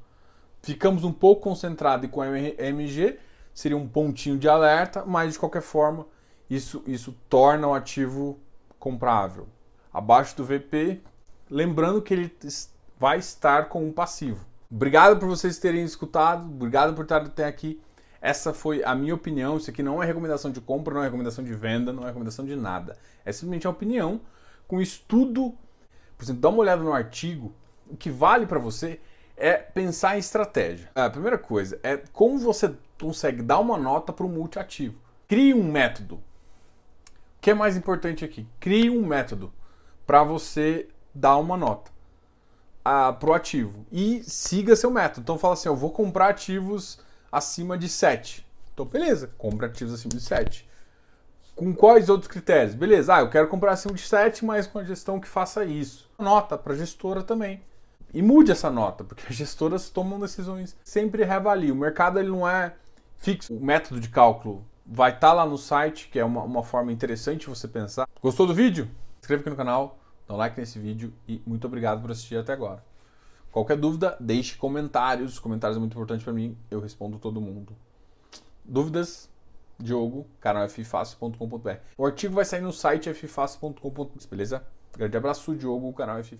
Ficamos 0.61 1.03
um 1.03 1.11
pouco 1.11 1.43
concentrados 1.43 2.09
com 2.09 2.21
a 2.21 2.27
MG, 2.27 3.17
seria 3.53 3.77
um 3.77 3.87
pontinho 3.87 4.37
de 4.37 4.49
alerta, 4.49 5.05
mas 5.05 5.33
de 5.33 5.39
qualquer 5.39 5.61
forma 5.61 6.05
isso, 6.49 6.83
isso 6.87 7.15
torna 7.29 7.67
o 7.67 7.73
ativo 7.73 8.39
comprável. 8.79 9.47
Abaixo 9.93 10.35
do 10.35 10.43
VP, 10.43 11.01
lembrando 11.49 12.01
que 12.01 12.13
ele 12.13 12.35
vai 12.99 13.19
estar 13.19 13.69
com 13.69 13.85
um 13.85 13.91
passivo. 13.91 14.48
Obrigado 14.71 15.19
por 15.19 15.27
vocês 15.27 15.57
terem 15.57 15.83
escutado, 15.83 16.45
obrigado 16.45 16.93
por 16.93 17.01
estar 17.01 17.23
até 17.23 17.45
aqui. 17.45 17.81
Essa 18.21 18.53
foi 18.53 18.83
a 18.83 18.93
minha 18.93 19.15
opinião. 19.15 19.57
Isso 19.57 19.71
aqui 19.71 19.81
não 19.81 20.01
é 20.01 20.05
recomendação 20.05 20.51
de 20.51 20.61
compra, 20.61 20.93
não 20.93 21.01
é 21.01 21.05
recomendação 21.05 21.43
de 21.43 21.53
venda, 21.55 21.91
não 21.91 22.03
é 22.03 22.07
recomendação 22.07 22.45
de 22.45 22.55
nada. 22.55 22.95
É 23.25 23.31
simplesmente 23.31 23.65
a 23.65 23.71
opinião 23.71 24.21
com 24.67 24.79
estudo. 24.79 25.57
Por 26.15 26.23
exemplo, 26.23 26.41
dá 26.41 26.49
uma 26.49 26.59
olhada 26.59 26.83
no 26.83 26.93
artigo. 26.93 27.51
O 27.89 27.97
que 27.97 28.11
vale 28.11 28.45
para 28.45 28.59
você 28.59 28.99
é 29.35 29.57
pensar 29.57 30.17
em 30.17 30.19
estratégia. 30.19 30.91
A 30.93 31.09
primeira 31.09 31.39
coisa 31.39 31.79
é 31.81 31.97
como 32.13 32.37
você 32.37 32.71
consegue 33.01 33.41
dar 33.41 33.57
uma 33.57 33.77
nota 33.77 34.13
para 34.13 34.25
o 34.25 34.29
multiativo. 34.29 35.01
Crie 35.27 35.51
um 35.51 35.63
método. 35.63 36.15
O 36.17 36.21
que 37.41 37.49
é 37.49 37.55
mais 37.55 37.75
importante 37.75 38.23
aqui? 38.23 38.45
Crie 38.59 38.91
um 38.91 39.03
método 39.03 39.51
para 40.05 40.23
você 40.23 40.89
dar 41.15 41.37
uma 41.37 41.57
nota 41.57 41.89
ah, 42.91 43.13
pro 43.13 43.33
ativo 43.33 43.85
e 43.91 44.23
siga 44.23 44.75
seu 44.75 44.89
método. 44.89 45.21
Então 45.21 45.37
fala 45.37 45.53
assim, 45.53 45.69
eu 45.69 45.75
vou 45.75 45.91
comprar 45.91 46.29
ativos 46.29 46.99
acima 47.31 47.77
de 47.77 47.87
7. 47.87 48.43
Então 48.73 48.83
beleza, 48.83 49.29
compra 49.37 49.67
ativos 49.67 49.93
acima 49.93 50.15
de 50.15 50.21
7. 50.21 50.67
Com 51.55 51.71
quais 51.71 52.09
outros 52.09 52.31
critérios? 52.31 52.73
Beleza, 52.73 53.15
ah, 53.15 53.19
eu 53.19 53.29
quero 53.29 53.47
comprar 53.47 53.73
acima 53.73 53.93
de 53.93 54.01
7, 54.01 54.43
mas 54.43 54.65
com 54.65 54.79
a 54.79 54.83
gestão 54.83 55.19
que 55.19 55.27
faça 55.27 55.63
isso. 55.63 56.09
Nota 56.17 56.57
para 56.57 56.73
gestora 56.73 57.21
também. 57.21 57.61
E 58.11 58.23
mude 58.23 58.51
essa 58.51 58.71
nota, 58.71 59.03
porque 59.03 59.23
as 59.29 59.35
gestoras 59.35 59.91
tomam 59.91 60.19
decisões, 60.19 60.75
sempre 60.83 61.23
reavalia. 61.23 61.71
O 61.71 61.77
mercado 61.77 62.17
ele 62.17 62.29
não 62.29 62.49
é 62.49 62.73
fixo. 63.19 63.53
O 63.53 63.63
método 63.63 63.99
de 63.99 64.09
cálculo 64.09 64.65
vai 64.83 65.11
estar 65.11 65.27
tá 65.27 65.33
lá 65.33 65.45
no 65.45 65.59
site, 65.59 66.09
que 66.11 66.17
é 66.17 66.25
uma, 66.25 66.41
uma 66.41 66.63
forma 66.63 66.91
interessante 66.91 67.47
você 67.47 67.67
pensar. 67.67 68.07
Gostou 68.19 68.47
do 68.47 68.55
vídeo? 68.55 68.89
Inscreva 69.19 69.41
aqui 69.41 69.49
no 69.51 69.55
canal, 69.55 69.99
dá 70.29 70.35
um 70.35 70.37
like 70.37 70.57
nesse 70.59 70.77
vídeo 70.77 71.11
e 71.27 71.41
muito 71.45 71.65
obrigado 71.65 72.01
por 72.01 72.11
assistir 72.11 72.37
até 72.37 72.53
agora. 72.53 72.85
Qualquer 73.51 73.75
dúvida, 73.75 74.15
deixe 74.19 74.55
comentários. 74.55 75.33
Os 75.33 75.39
comentários 75.39 75.75
é 75.75 75.79
muito 75.79 75.93
importante 75.93 76.23
para 76.23 76.31
mim, 76.31 76.55
eu 76.69 76.79
respondo 76.79 77.17
todo 77.17 77.41
mundo. 77.41 77.75
Dúvidas? 78.63 79.27
Diogo, 79.79 80.27
canal 80.39 80.67
ffácil.com.br. 80.69 81.69
O 81.97 82.05
artigo 82.05 82.35
vai 82.35 82.45
sair 82.45 82.61
no 82.61 82.71
site 82.71 83.11
ffácil.com.br, 83.11 84.27
beleza? 84.29 84.63
Grande 84.95 85.17
abraço, 85.17 85.55
Diogo, 85.55 85.91
canal 85.93 86.19
F. 86.19 86.37